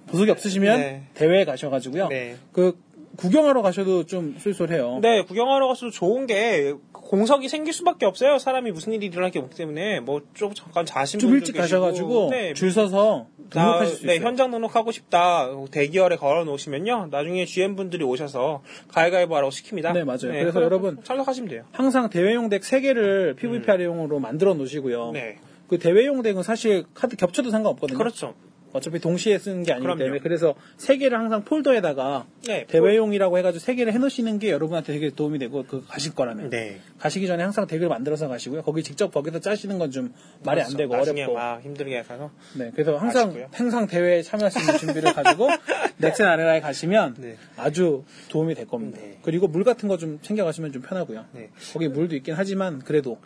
보석이 0.08 0.32
없으시면 0.32 0.80
네. 0.80 1.04
대회에 1.14 1.46
가셔가지고요. 1.46 2.08
네. 2.08 2.36
그 2.52 2.78
구경하러 3.20 3.62
가셔도 3.62 4.06
좀 4.06 4.36
쏠쏠해요. 4.40 5.00
네, 5.02 5.24
구경하러 5.24 5.68
가서도 5.68 5.92
좋은 5.92 6.26
게 6.26 6.74
공석이 6.94 7.50
생길 7.50 7.74
수밖에 7.74 8.06
없어요. 8.06 8.40
사람이 8.40 8.72
무슨 8.72 8.94
일이 8.94 9.08
일어날 9.08 9.32
게 9.32 9.40
없기 9.40 9.56
때문에 9.58 10.00
뭐 10.00 10.22
좀 10.34 10.54
잠깐 10.54 10.86
자신 10.86 11.20
좀 11.20 11.34
일찍 11.34 11.54
계시고, 11.54 11.62
가셔가지고 11.62 12.30
네, 12.32 12.54
줄 12.54 12.72
서서 12.72 13.28
나, 13.50 13.64
등록하실 13.66 13.96
수 13.96 14.06
네, 14.06 14.16
있어요. 14.16 14.28
현장 14.28 14.52
등록하고 14.52 14.92
싶다. 14.92 15.50
대기열에 15.72 16.16
걸어 16.18 16.44
놓으시면요. 16.46 17.08
나중에 17.12 17.46
GM 17.46 17.76
분들이 17.76 18.04
오셔서 18.04 18.62
가위가위보 18.90 19.36
하라고 19.36 19.50
시킵니다. 19.52 19.94
네, 19.94 20.04
맞아요. 20.04 20.20
그래서 20.22 20.52
그럼 20.54 20.64
여러분 20.66 21.04
참석하시면 21.04 21.50
돼요. 21.50 21.64
항상 21.72 22.10
대회용 22.10 22.48
덱 22.50 22.62
3개를 22.62 23.36
PVP 23.38 23.70
아래용으로 23.70 24.20
만들어 24.20 24.54
놓으시고요. 24.54 25.10
음. 25.10 25.14
네. 25.14 25.38
그 25.68 25.78
대회용 25.78 26.22
덱은 26.22 26.42
사실 26.44 26.86
카드 26.94 27.16
겹쳐도 27.16 27.50
상관없거든요. 27.50 27.98
그렇죠. 27.98 28.34
어차피 28.74 29.00
동시에 29.00 29.38
쓰는 29.40 29.64
게 29.64 29.72
아니기 29.74 29.84
그럼요. 29.84 30.00
때문에 30.00 30.20
그래서 30.20 30.56
3개를 30.78 31.12
항상 31.12 31.44
폴더에다가 31.44 32.26
네. 32.48 32.66
대회용이라고 32.68 33.38
해가지고 33.40 33.64
3개를 33.66 33.92
해놓으시는 33.92 34.40
게 34.40 34.52
여러분한테 34.52 34.94
되게 34.94 35.10
도움이 35.10 35.40
되고 35.40 35.64
그 35.66 35.84
가실 35.88 36.14
거라면 36.16 36.50
네. 36.50 36.80
가시기 37.00 37.28
전에 37.28 37.42
항상 37.44 37.68
덱을 37.68 37.88
만들어서 37.90 38.28
가시고요. 38.28 38.62
거기 38.64 38.84
직접 38.84 39.12
거기서 39.12 39.40
짜시는 39.40 39.78
건 39.80 39.90
좀 39.90 40.14
말이 40.44 40.62
안 40.62 40.78
되고 40.78 40.96
나중에 40.96 41.24
어렵고 41.24 41.34
막 41.40 41.62
힘들게 41.64 42.04
가서 42.04 42.30
네, 42.56 42.70
그래서 42.76 42.96
항상 42.98 43.30
아쉽고요. 43.30 43.48
항상 43.52 43.88
대회에 43.88 44.22
참여할 44.22 44.52
수 44.52 44.60
있는 44.60 44.78
준비를 44.78 45.14
가지고 45.14 45.48
넥센 45.98 46.28
아레나에 46.28 46.62
가시면 46.62 47.16
네. 47.18 47.38
아주 47.58 48.04
도움이 48.30 48.54
될 48.54 48.68
겁니다. 48.68 49.00
네. 49.02 49.18
그리고 49.24 49.48
물 49.48 49.64
같은 49.64 49.88
거 49.90 49.98
좀 49.98 50.20
챙겨 50.22 50.46
가시면 50.46 50.72
좀 50.72 50.82
편하고요. 50.84 51.26
네. 51.34 51.50
거기 51.74 51.88
물도 51.88 52.16
있긴 52.18 52.36
하지만 52.38 52.80
그래도 52.80 53.18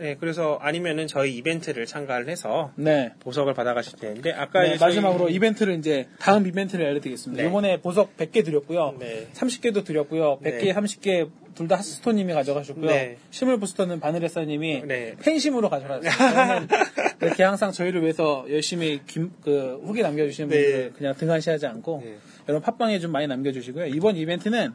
네, 0.00 0.16
그래서 0.18 0.58
아니면은 0.60 1.06
저희 1.06 1.36
이벤트를 1.36 1.86
참가를 1.86 2.28
해서 2.28 2.72
네. 2.76 3.12
보석을 3.20 3.54
받아가실 3.54 3.98
되는데 3.98 4.32
아까 4.32 4.62
네, 4.62 4.76
마지막으로 4.78 5.28
이벤트를 5.28 5.74
이제 5.78 6.08
다음 6.18 6.46
이벤트를 6.46 6.86
알려드리겠습니다. 6.86 7.42
네. 7.42 7.48
이번에 7.48 7.80
보석 7.80 8.16
100개 8.16 8.44
드렸고요. 8.44 8.96
네. 8.98 9.28
30개도 9.34 9.84
드렸고요. 9.84 10.38
100개, 10.42 10.64
네. 10.64 10.72
30개 10.72 11.30
둘 11.54 11.66
다 11.66 11.74
하스스톤님이 11.76 12.32
가져가셨고요. 12.34 12.86
네. 12.86 13.16
실물 13.30 13.58
부스터는 13.58 13.98
바느레사님이 13.98 14.82
네. 14.86 15.16
팬심으로 15.20 15.68
가져가셨어요. 15.68 16.66
이렇게 17.20 17.42
항상 17.42 17.72
저희를 17.72 18.02
위해서 18.02 18.46
열심히 18.48 19.00
김- 19.08 19.32
그 19.42 19.80
후기 19.82 20.02
남겨주시는 20.02 20.50
네. 20.50 20.62
분들 20.62 20.92
그냥 20.92 21.14
등한시하지 21.16 21.66
않고 21.66 22.02
네. 22.04 22.16
여러분 22.48 22.62
팟빵에 22.64 23.00
좀 23.00 23.10
많이 23.10 23.26
남겨주시고요. 23.26 23.86
이번 23.86 24.16
이벤트는 24.16 24.72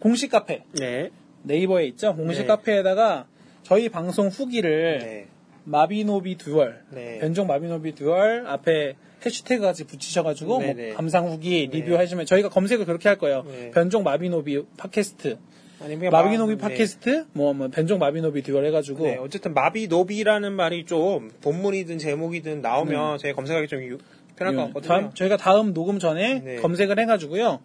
공식 0.00 0.30
카페 0.30 0.64
네. 0.78 1.08
네이버에 1.44 1.86
있죠. 1.86 2.14
공식 2.14 2.42
네. 2.42 2.46
카페에다가 2.46 3.26
저희 3.68 3.90
방송 3.90 4.28
후기를 4.28 4.98
네. 4.98 5.26
마비노비 5.64 6.38
듀얼, 6.38 6.80
네. 6.90 7.18
변종 7.18 7.46
마비노비 7.46 7.94
듀얼 7.94 8.46
앞에 8.46 8.94
해시태그 9.26 9.62
같이 9.62 9.84
붙이셔가지고 9.84 10.58
네, 10.60 10.64
뭐 10.66 10.74
네. 10.74 10.92
감상 10.94 11.26
후기 11.28 11.68
네. 11.70 11.78
리뷰하시면 11.78 12.24
저희가 12.24 12.48
검색을 12.48 12.86
그렇게 12.86 13.10
할 13.10 13.18
거예요. 13.18 13.44
네. 13.46 13.70
변종 13.72 14.04
마비노비 14.04 14.62
팟캐스트, 14.78 15.36
아니 15.84 15.96
그냥 15.98 16.12
마비노비 16.12 16.54
마- 16.56 16.68
네. 16.68 16.74
팟캐스트, 16.74 17.26
뭐, 17.34 17.52
뭐 17.52 17.68
변종 17.68 17.98
마비노비 17.98 18.40
듀얼 18.42 18.64
해가지고 18.64 19.04
네, 19.04 19.16
어쨌든 19.16 19.52
마비노비라는 19.52 20.54
말이 20.54 20.86
좀 20.86 21.30
본문이든 21.42 21.98
제목이든 21.98 22.62
나오면 22.62 23.18
제가 23.18 23.34
검색하기 23.34 23.68
좀 23.68 23.82
유- 23.82 23.98
편할 24.36 24.54
것 24.56 24.62
같거든요. 24.68 24.80
네. 24.80 25.00
다음- 25.02 25.14
저희가 25.14 25.36
다음 25.36 25.74
녹음 25.74 25.98
전에 25.98 26.40
네. 26.42 26.56
검색을 26.56 26.98
해가지고요. 27.00 27.60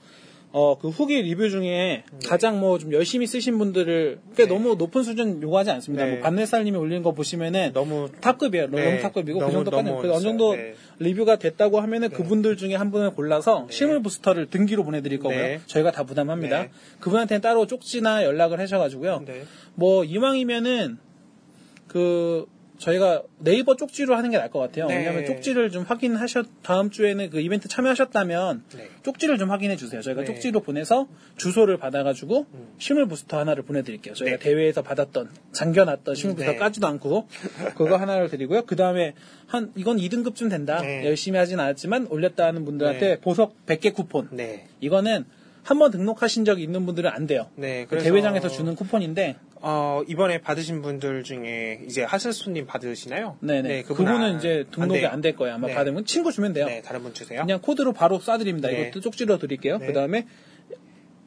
어, 0.56 0.78
그 0.78 0.90
후기 0.90 1.20
리뷰 1.20 1.50
중에 1.50 2.04
가장 2.28 2.60
뭐 2.60 2.78
좀 2.78 2.94
열심히 2.94 3.26
쓰신 3.26 3.58
분들을, 3.58 4.20
꽤 4.38 4.46
네. 4.46 4.54
너무 4.54 4.76
높은 4.76 5.02
수준 5.02 5.42
요구하지 5.42 5.72
않습니다. 5.72 6.06
네. 6.06 6.12
뭐 6.12 6.22
반네살님이 6.22 6.78
올린 6.78 7.02
거 7.02 7.12
보시면은 7.12 7.72
너무 7.74 8.10
탑급이에요. 8.22 8.70
네. 8.70 8.86
너무 8.86 9.02
탑급이고 9.02 9.40
그 9.40 9.44
너무, 9.44 9.54
정도까지 9.54 9.90
너무 9.90 10.02
그 10.02 10.14
어느 10.14 10.22
정도 10.22 10.56
네. 10.56 10.76
리뷰가 11.00 11.38
됐다고 11.38 11.80
하면은 11.82 12.10
그분들 12.10 12.56
중에 12.58 12.76
한 12.76 12.92
분을 12.92 13.16
골라서 13.16 13.68
실물 13.72 14.04
부스터를 14.04 14.52
등기로 14.52 14.84
보내드릴 14.84 15.20
거고요. 15.20 15.38
네. 15.38 15.60
저희가 15.66 15.92
다 15.92 16.04
부담합니다. 16.04 16.62
네. 16.64 16.70
그분한테는 17.00 17.42
따로 17.42 17.66
쪽지나 17.66 18.24
연락을 18.24 18.60
하셔가지고요. 18.60 19.24
네. 19.26 19.44
뭐 19.74 20.04
이왕이면은 20.04 21.00
그 21.88 22.46
저희가 22.78 23.24
네이버 23.40 23.76
쪽지로 23.76 24.16
하는 24.16 24.32
게 24.32 24.38
나을 24.38 24.50
것 24.50 24.60
같아요. 24.60 24.88
네. 24.88 24.98
왜냐하면 24.98 25.26
쪽지를 25.26 25.70
좀 25.70 25.84
확인하셨 25.84 26.46
다음 26.64 26.90
주에는 26.90 27.30
그 27.30 27.40
이벤트 27.40 27.68
참여하셨다면 27.68 28.64
네. 28.76 28.90
쪽지를 29.04 29.38
좀 29.38 29.52
확인해 29.52 29.76
주세요. 29.76 30.02
저희가 30.02 30.22
네. 30.22 30.28
쪽지로 30.28 30.60
보내서 30.62 31.08
주소를 31.38 31.78
받아가지고 31.78 32.46
실물 32.80 33.08
부스터 33.08 33.38
하나를 33.40 33.64
보내드릴게요. 33.64 34.14
저희가 34.16 34.38
네. 34.38 34.44
대회에서 34.44 34.82
받았던 34.82 35.30
잠겨놨던 35.52 36.16
실물 36.16 36.36
부스터 36.36 36.52
네. 36.54 36.58
까지도 36.58 36.88
않고 36.88 37.28
그거 37.76 37.98
하나를 37.98 38.30
드리고요. 38.30 38.64
그 38.66 38.76
다음에 38.76 39.14
한 39.48 39.72
이건 39.76 39.98
2등급쯤 39.98 40.50
된다. 40.50 40.82
네. 40.82 41.06
열심히 41.06 41.38
하진 41.38 41.60
않았지만 41.60 42.08
올렸다 42.10 42.46
하는 42.46 42.66
분들한테 42.66 43.08
네. 43.08 43.20
보석 43.20 43.66
100개 43.66 43.94
쿠폰. 43.94 44.30
네. 44.32 44.68
이거는 44.82 45.26
한번 45.64 45.92
등록하신 45.92 46.46
적이 46.46 46.64
있는 46.64 46.86
분들은 46.86 47.10
안 47.10 47.26
돼요. 47.28 47.48
네. 47.56 47.86
그 47.90 47.98
대회장에서 48.00 48.50
주는 48.50 48.76
쿠폰인데 48.76 49.38
어, 49.66 50.02
이번에 50.08 50.40
받으신 50.40 50.82
분들 50.82 51.24
중에 51.24 51.82
이제 51.88 52.04
하슬손님 52.04 52.66
받으시나요? 52.66 53.38
네네. 53.40 53.84
그분 53.84 54.06
그분은 54.06 54.32
안- 54.32 54.38
이제 54.38 54.66
등록이. 54.72 55.06
안 55.06 55.22
될 55.22 55.38
거예요. 55.38 55.56
아마 55.56 55.68
네. 55.68 55.74
받으면 55.74 56.04
친구 56.06 56.34
주면 56.34 56.52
돼요. 56.52 56.66
네, 56.66 56.82
다른 56.82 57.02
분 57.02 57.14
주세요. 57.14 57.40
그냥 57.42 57.60
코드로 57.62 57.94
바로 57.94 58.20
쏴드립니다. 58.20 58.64
네. 58.64 58.82
이것도 58.90 59.00
쪽지로 59.00 59.38
드릴게요. 59.38 59.78
네. 59.78 59.88
그 59.88 59.94
다음에 59.94 60.28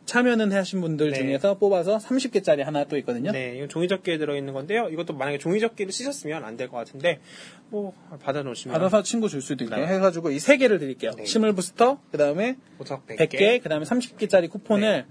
참여는 0.06 0.52
하신 0.52 0.80
분들 0.80 1.10
네. 1.10 1.18
중에서 1.18 1.58
뽑아서 1.58 1.98
30개짜리 1.98 2.62
하나 2.62 2.84
또 2.84 2.96
있거든요. 2.98 3.32
네, 3.32 3.56
이건 3.56 3.68
종이접기에 3.68 4.18
들어있는 4.18 4.54
건데요. 4.54 4.88
이것도 4.88 5.12
만약에 5.14 5.38
종이접기를 5.38 5.92
쓰셨으면 5.92 6.44
안 6.44 6.56
될 6.56 6.68
것 6.68 6.78
같은데, 6.78 7.20
뭐, 7.68 7.92
받아놓으시면. 8.22 8.72
받아서 8.72 9.02
친구 9.02 9.28
줄 9.28 9.42
수도 9.42 9.64
있게 9.64 9.76
네. 9.76 9.86
해가지고 9.86 10.30
이세 10.30 10.56
개를 10.56 10.78
드릴게요. 10.78 11.10
네. 11.16 11.24
실물 11.26 11.52
부스터, 11.54 12.00
그 12.10 12.16
다음에 12.18 12.56
보석 12.78 13.06
100개. 13.06 13.18
100개, 13.28 13.62
그 13.62 13.68
다음에 13.68 13.84
30개짜리 13.84 14.48
쿠폰을 14.48 15.04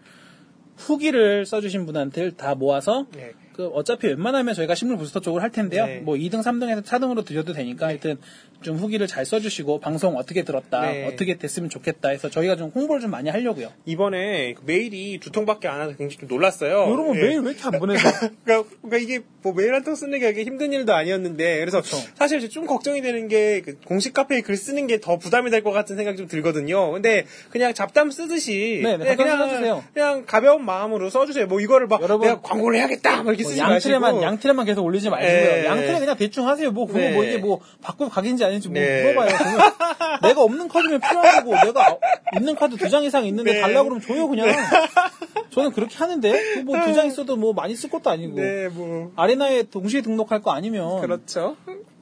후기를 0.78 1.46
써주신 1.46 1.86
분한테 1.86 2.32
다 2.32 2.56
모아서 2.56 3.06
네. 3.14 3.32
그 3.54 3.68
어차피 3.68 4.08
웬만하면 4.08 4.54
저희가 4.54 4.76
실물 4.76 4.98
부스터 4.98 5.22
쪽을 5.22 5.42
할 5.42 5.50
텐데요. 5.52 5.86
네. 5.86 6.00
뭐 6.00 6.16
2등, 6.16 6.42
3등에서 6.44 6.84
4등으로 6.84 7.24
드려도 7.26 7.54
되니까 7.54 7.88
하여튼 7.88 8.18
좀 8.65 8.78
후기를 8.78 9.06
잘 9.06 9.25
써주시고 9.25 9.80
방송 9.80 10.17
어떻게 10.17 10.43
들었다, 10.43 10.82
네. 10.91 11.06
어떻게 11.06 11.38
됐으면 11.38 11.69
좋겠다 11.69 12.10
해서 12.10 12.30
저희가 12.30 12.56
좀 12.56 12.71
홍보를 12.73 12.99
좀 12.99 13.12
많이 13.12 13.30
하려고요. 13.30 13.71
이번에 13.86 14.54
그 14.54 14.63
메일이 14.65 15.19
두 15.21 15.32
통밖에 15.32 15.67
안 15.67 15.80
와서 15.80 15.95
굉장히 15.95 16.17
좀 16.17 16.28
놀랐어요. 16.28 16.71
여러분 16.91 17.15
예. 17.15 17.21
메일 17.21 17.39
왜 17.41 17.51
이렇게 17.51 17.62
안 17.63 17.73
보내서? 17.80 18.10
그러니까, 18.43 18.69
그러니까 18.82 18.97
이게 18.97 19.23
뭐 19.43 19.54
메일 19.54 19.73
한 19.75 19.84
통 19.86 19.93
쓰는 19.93 20.19
게 20.19 20.34
힘든 20.43 20.73
일도 20.73 20.93
아니었는데 20.95 21.60
그래서 21.60 21.80
그렇죠. 21.82 21.97
사실 22.15 22.49
좀 22.49 22.65
걱정이 22.65 23.01
되는 23.04 23.28
게그 23.28 23.82
공식 23.86 24.13
카페에 24.15 24.41
글 24.41 24.58
쓰는 24.58 24.88
게 24.88 24.97
더 24.99 25.17
부담이 25.19 25.51
될 25.51 25.62
것 25.62 25.71
같은 25.71 25.95
생각이 25.95 26.17
좀 26.17 26.28
들거든요. 26.28 26.91
근데 26.91 27.25
그냥 27.51 27.73
잡담 27.75 28.10
쓰듯이 28.10 28.82
네, 28.84 28.97
네, 28.97 29.15
그냥 29.15 29.17
잡담 29.38 29.49
써주세요. 29.49 29.84
그냥 29.93 30.25
가벼운 30.25 30.65
마음으로 30.65 31.12
써주세요. 31.12 31.45
뭐 31.45 31.60
이거를 31.62 31.86
막 31.88 32.01
여러분, 32.01 32.28
내가 32.28 32.41
광고를 32.41 32.80
해야겠다 32.80 33.17
막 33.21 33.30
이렇게 33.30 33.43
뭐 33.43 33.49
쓰지 33.51 33.62
양틀에만 33.62 34.01
마시고 34.01 34.23
양틀에만 34.23 34.65
계속 34.65 34.84
올리지 34.84 35.10
마시고요. 35.12 35.32
네. 35.51 35.65
양틀에 35.65 35.99
그냥 35.99 36.17
대충 36.17 36.47
하세요. 36.47 36.71
뭐 36.71 36.88
그거 36.88 36.97
네. 36.99 37.12
뭐 37.13 37.23
이게 37.23 37.38
뭐 37.38 37.60
바꾸고 37.84 38.10
각인지 38.10 38.43
아 38.43 38.49
닌지 38.56 38.70
뭐 38.70 38.80
네. 38.80 39.04
물어봐요. 39.04 39.38
그러면 39.38 39.60
내가 40.24 40.41
없는 40.41 40.68
카드면 40.68 41.00
필요한 41.02 41.46
거고 41.46 41.56
내가 41.65 41.98
있는 42.38 42.56
카드 42.56 42.76
두 42.78 42.89
장 42.89 43.04
이상 43.04 43.26
있는데 43.26 43.54
네. 43.54 43.62
달라고 43.62 43.89
그러면 43.89 44.02
줘요 44.06 44.28
그냥. 44.28 44.48
저는 45.52 45.72
그렇게 45.72 45.96
하는데 45.98 46.62
뭐 46.63 46.78
두 46.86 46.94
장 46.94 47.08
있어도 47.08 47.36
뭐 47.38 47.54
많이 47.54 47.76
쓸 47.76 47.89
것도 47.89 48.10
아니고 48.10 48.36
네, 48.39 48.68
뭐 48.70 49.12
아레나에 49.15 49.63
동시에 49.63 50.02
등록할 50.02 50.41
거 50.41 50.52
아니면 50.52 51.02
그렇죠. 51.02 51.56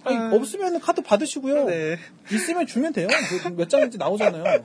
아니, 0.06 0.18
아. 0.18 0.32
없으면 0.34 0.80
카드 0.80 1.02
받으시고요. 1.02 1.66
네. 1.66 1.98
있으면 2.32 2.66
주면 2.68 2.94
돼요. 2.94 3.08
그 3.44 3.54
몇 3.54 3.70
장인지 3.70 3.98
나오잖아요. 3.98 4.64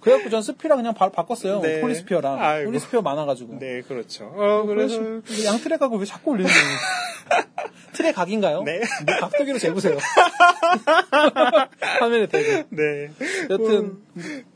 그래갖고 0.00 0.30
전 0.30 0.42
스피라 0.42 0.76
그냥 0.76 0.94
바로 0.94 1.12
바꿨어요. 1.12 1.60
네. 1.60 1.80
폴리스피어랑 1.80 2.40
아이고. 2.40 2.70
폴리스피어 2.70 3.02
많아가지고. 3.02 3.58
네, 3.60 3.82
그렇죠. 3.82 4.24
어, 4.34 4.64
그래서 4.66 4.98
그래서 5.24 5.44
양트랙 5.44 5.80
하고 5.80 5.96
왜 5.96 6.04
자꾸 6.04 6.32
올리는 6.32 6.50
거예요? 6.50 7.46
트랙 7.92 8.14
각인가요? 8.16 8.62
네. 8.62 8.80
뭐 9.06 9.16
각도기로 9.20 9.58
재보세요. 9.58 9.96
화면에 12.00 12.26
대고. 12.26 12.68
네. 12.70 13.10
여튼 13.50 13.98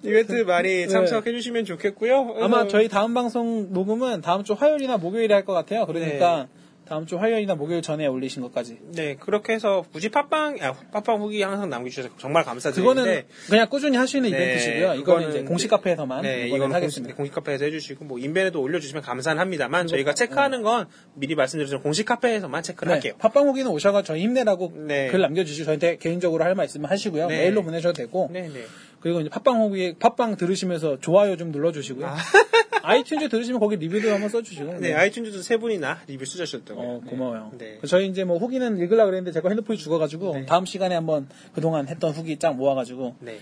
이벤트 0.02 0.32
많이 0.42 0.88
참석해 0.88 1.32
주시면 1.32 1.64
좋겠고요. 1.64 2.36
아마 2.40 2.58
그래서- 2.58 2.68
저희 2.68 2.88
다음 2.88 3.14
방송 3.14 3.72
녹음은 3.72 4.20
다음 4.22 4.44
주 4.44 4.54
화요일이나 4.54 4.96
목요일에 4.96 5.34
할 5.34 5.46
것 5.46 5.52
같아요. 5.52 5.86
그러니까 5.86 6.48
다음 6.88 7.04
주 7.04 7.18
화요일이나 7.18 7.56
목요일 7.56 7.82
전에 7.82 8.06
올리신 8.06 8.42
것까지. 8.42 8.78
네, 8.92 9.16
그렇게 9.16 9.52
해서 9.54 9.84
굳이 9.92 10.08
팟빵, 10.08 10.58
아, 10.60 10.72
팟빵 10.92 11.20
후기 11.20 11.42
항상 11.42 11.68
남겨주셔서 11.68 12.10
정말 12.16 12.44
감사드리는데. 12.44 13.00
그거는 13.00 13.22
그냥 13.48 13.68
꾸준히 13.68 13.96
하시는 13.96 14.30
네, 14.30 14.36
이벤트시고요. 14.36 14.94
이거는 14.94 15.28
이제 15.30 15.42
공식 15.42 15.68
카페에서만 15.68 16.22
네, 16.22 16.46
이거는 16.48 16.74
하겠습니다. 16.74 17.14
공식, 17.14 17.16
공식 17.16 17.34
카페에서 17.34 17.64
해주시고, 17.64 18.04
뭐, 18.04 18.18
인벤에도 18.18 18.60
올려주시면 18.60 19.02
감사는 19.02 19.40
합니다만, 19.40 19.88
저희가 19.88 20.14
체크하는 20.14 20.62
건 20.62 20.86
미리 21.14 21.34
말씀드리지만 21.34 21.82
공식 21.82 22.06
카페에서만 22.06 22.62
체크를 22.62 22.90
네, 22.90 22.94
할게요. 22.94 23.14
팟빵 23.18 23.48
후기는 23.48 23.68
오셔가 23.70 24.02
저희 24.02 24.22
힘내라고 24.22 24.72
네. 24.86 25.08
글 25.08 25.20
남겨주시고 25.20 25.64
저한테 25.64 25.96
개인적으로 25.96 26.44
할말 26.44 26.66
있으면 26.66 26.90
하시고요. 26.90 27.26
네. 27.26 27.38
메일로 27.38 27.62
보내셔도 27.64 27.94
되고 27.94 28.30
네, 28.32 28.42
네. 28.48 28.64
그리고 29.00 29.20
이제 29.20 29.28
팟빵 29.30 29.60
후기 29.60 29.94
팟빵 29.98 30.36
들으시면서 30.36 30.98
좋아요 31.00 31.36
좀 31.36 31.52
눌러주시고요. 31.52 32.06
아이튠즈 32.86 33.28
들으시면 33.30 33.58
거기 33.58 33.74
리뷰도 33.76 34.12
한번 34.12 34.28
써주시고. 34.28 34.78
네, 34.78 34.94
아이튠즈도 34.94 35.42
세 35.42 35.56
분이나 35.56 36.02
리뷰 36.06 36.24
쓰셨다고요. 36.24 36.86
어, 36.86 37.00
고마워요. 37.04 37.50
네. 37.58 37.80
저희 37.88 38.06
이제 38.06 38.22
뭐 38.22 38.38
후기는 38.38 38.78
읽으려고 38.78 39.06
그랬는데 39.10 39.32
제가 39.32 39.48
핸드폰이 39.48 39.76
죽어가지고 39.76 40.46
다음 40.46 40.66
시간에 40.66 40.94
한번 40.94 41.28
그동안 41.52 41.88
했던 41.88 42.12
후기 42.12 42.38
쫙 42.38 42.52
모아가지고 42.54 43.16
네. 43.20 43.40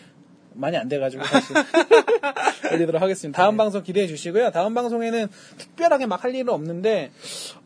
많이 0.54 0.78
안 0.78 0.88
돼가지고 0.88 1.24
사실 1.28 1.56
올리도록 2.72 3.00
하겠습니다. 3.02 3.36
다음 3.42 3.56
방송 3.56 3.82
기대해 3.82 4.06
주시고요. 4.06 4.50
다음 4.50 4.74
방송에는 4.74 5.26
특별하게 5.58 6.06
막 6.06 6.24
할 6.24 6.34
일은 6.34 6.48
없는데 6.54 7.10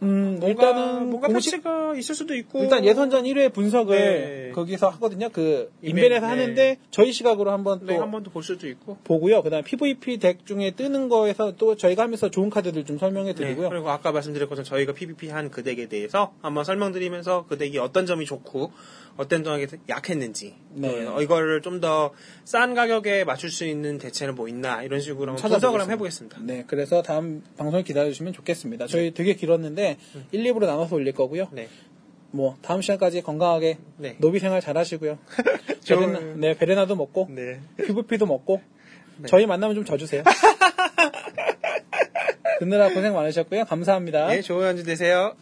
음, 0.02 0.38
뭔가, 0.40 0.48
일단은 0.48 1.11
뭔가 1.11 1.28
공식 1.28 1.52
패치가 1.52 1.94
있을 1.96 2.14
수도 2.16 2.34
있고. 2.34 2.62
일단 2.62 2.84
예선전 2.84 3.24
1회 3.24 3.52
분석을 3.52 3.96
네. 3.96 4.52
거기서 4.52 4.88
하거든요. 4.88 5.28
그 5.28 5.70
인벤, 5.82 6.04
인벤에서 6.04 6.26
네. 6.26 6.30
하는데 6.32 6.76
저희 6.90 7.12
시각으로 7.12 7.52
한번 7.52 7.80
또 7.80 7.87
네, 7.87 7.96
한번 7.96 8.22
더 8.24 8.30
볼 8.30 8.42
수도 8.42 8.66
있고. 8.68 8.96
보고요. 9.04 9.42
그다음 9.42 9.62
PVP 9.62 10.18
덱 10.18 10.44
중에 10.44 10.72
뜨는 10.72 11.08
거에서 11.08 11.52
또 11.56 11.76
저희가 11.76 12.02
하면서 12.02 12.30
좋은 12.30 12.50
카드들 12.50 12.84
좀 12.84 12.98
설명해 12.98 13.34
네, 13.34 13.34
드리고요. 13.34 13.68
그리고 13.68 13.90
아까 13.90 14.11
말씀드린 14.12 14.48
것처럼 14.48 14.64
저희가 14.64 14.92
PVP 14.92 15.28
한 15.30 15.48
그 15.50 15.62
덱에 15.62 15.87
대해서 15.87 16.32
한번 16.42 16.64
설명드리면서 16.64 17.46
그 17.48 17.56
덱이 17.56 17.78
어떤 17.78 18.04
점이 18.06 18.26
좋고 18.26 18.72
어떤 19.18 19.44
점이 19.44 19.66
약했는지 19.88 20.54
네. 20.70 21.04
또 21.04 21.20
이거를 21.20 21.61
좀 21.61 21.81
더 21.81 22.12
싼 22.44 22.74
가격에 22.74 23.24
맞출 23.24 23.50
수 23.50 23.66
있는 23.66 23.98
대체는 23.98 24.35
뭐 24.35 24.48
있나 24.48 24.83
이런 24.83 25.00
식으로 25.00 25.33
한번. 25.33 25.50
분석을 25.50 25.81
한번 25.81 25.92
해보겠습니다. 25.92 26.38
네, 26.40 26.64
그래서 26.66 27.02
다음 27.02 27.42
방송을 27.59 27.85
기다려 27.85 28.09
주시면 28.09 28.33
좋겠습니다. 28.33 28.87
저희 28.87 29.12
되게 29.12 29.35
길었는데 29.35 29.98
1, 30.33 30.44
2부로 30.44 30.64
나눠서 30.64 30.96
올릴 30.96 31.12
거고요. 31.12 31.48
네. 31.52 31.68
뭐 32.31 32.57
다음 32.62 32.81
시간까지 32.81 33.20
건강하게 33.22 33.78
네. 33.98 34.16
노비 34.18 34.38
생활 34.38 34.61
잘 34.62 34.78
하시고요. 34.78 35.18
베레나, 35.87 36.20
네, 36.37 36.57
베레나도 36.57 36.96
먹고 36.96 37.26
네. 37.31 37.61
PVP도 37.76 38.24
먹고 38.26 38.61
저희 39.26 39.44
만나면 39.46 39.74
좀 39.74 39.85
져주세요. 39.85 40.22
듣느라 42.61 42.88
고생 42.92 43.14
많으셨고요. 43.14 43.64
감사합니다. 43.66 44.28
네, 44.28 44.40
좋은 44.42 44.66
한주 44.66 44.85
되세요. 44.85 45.35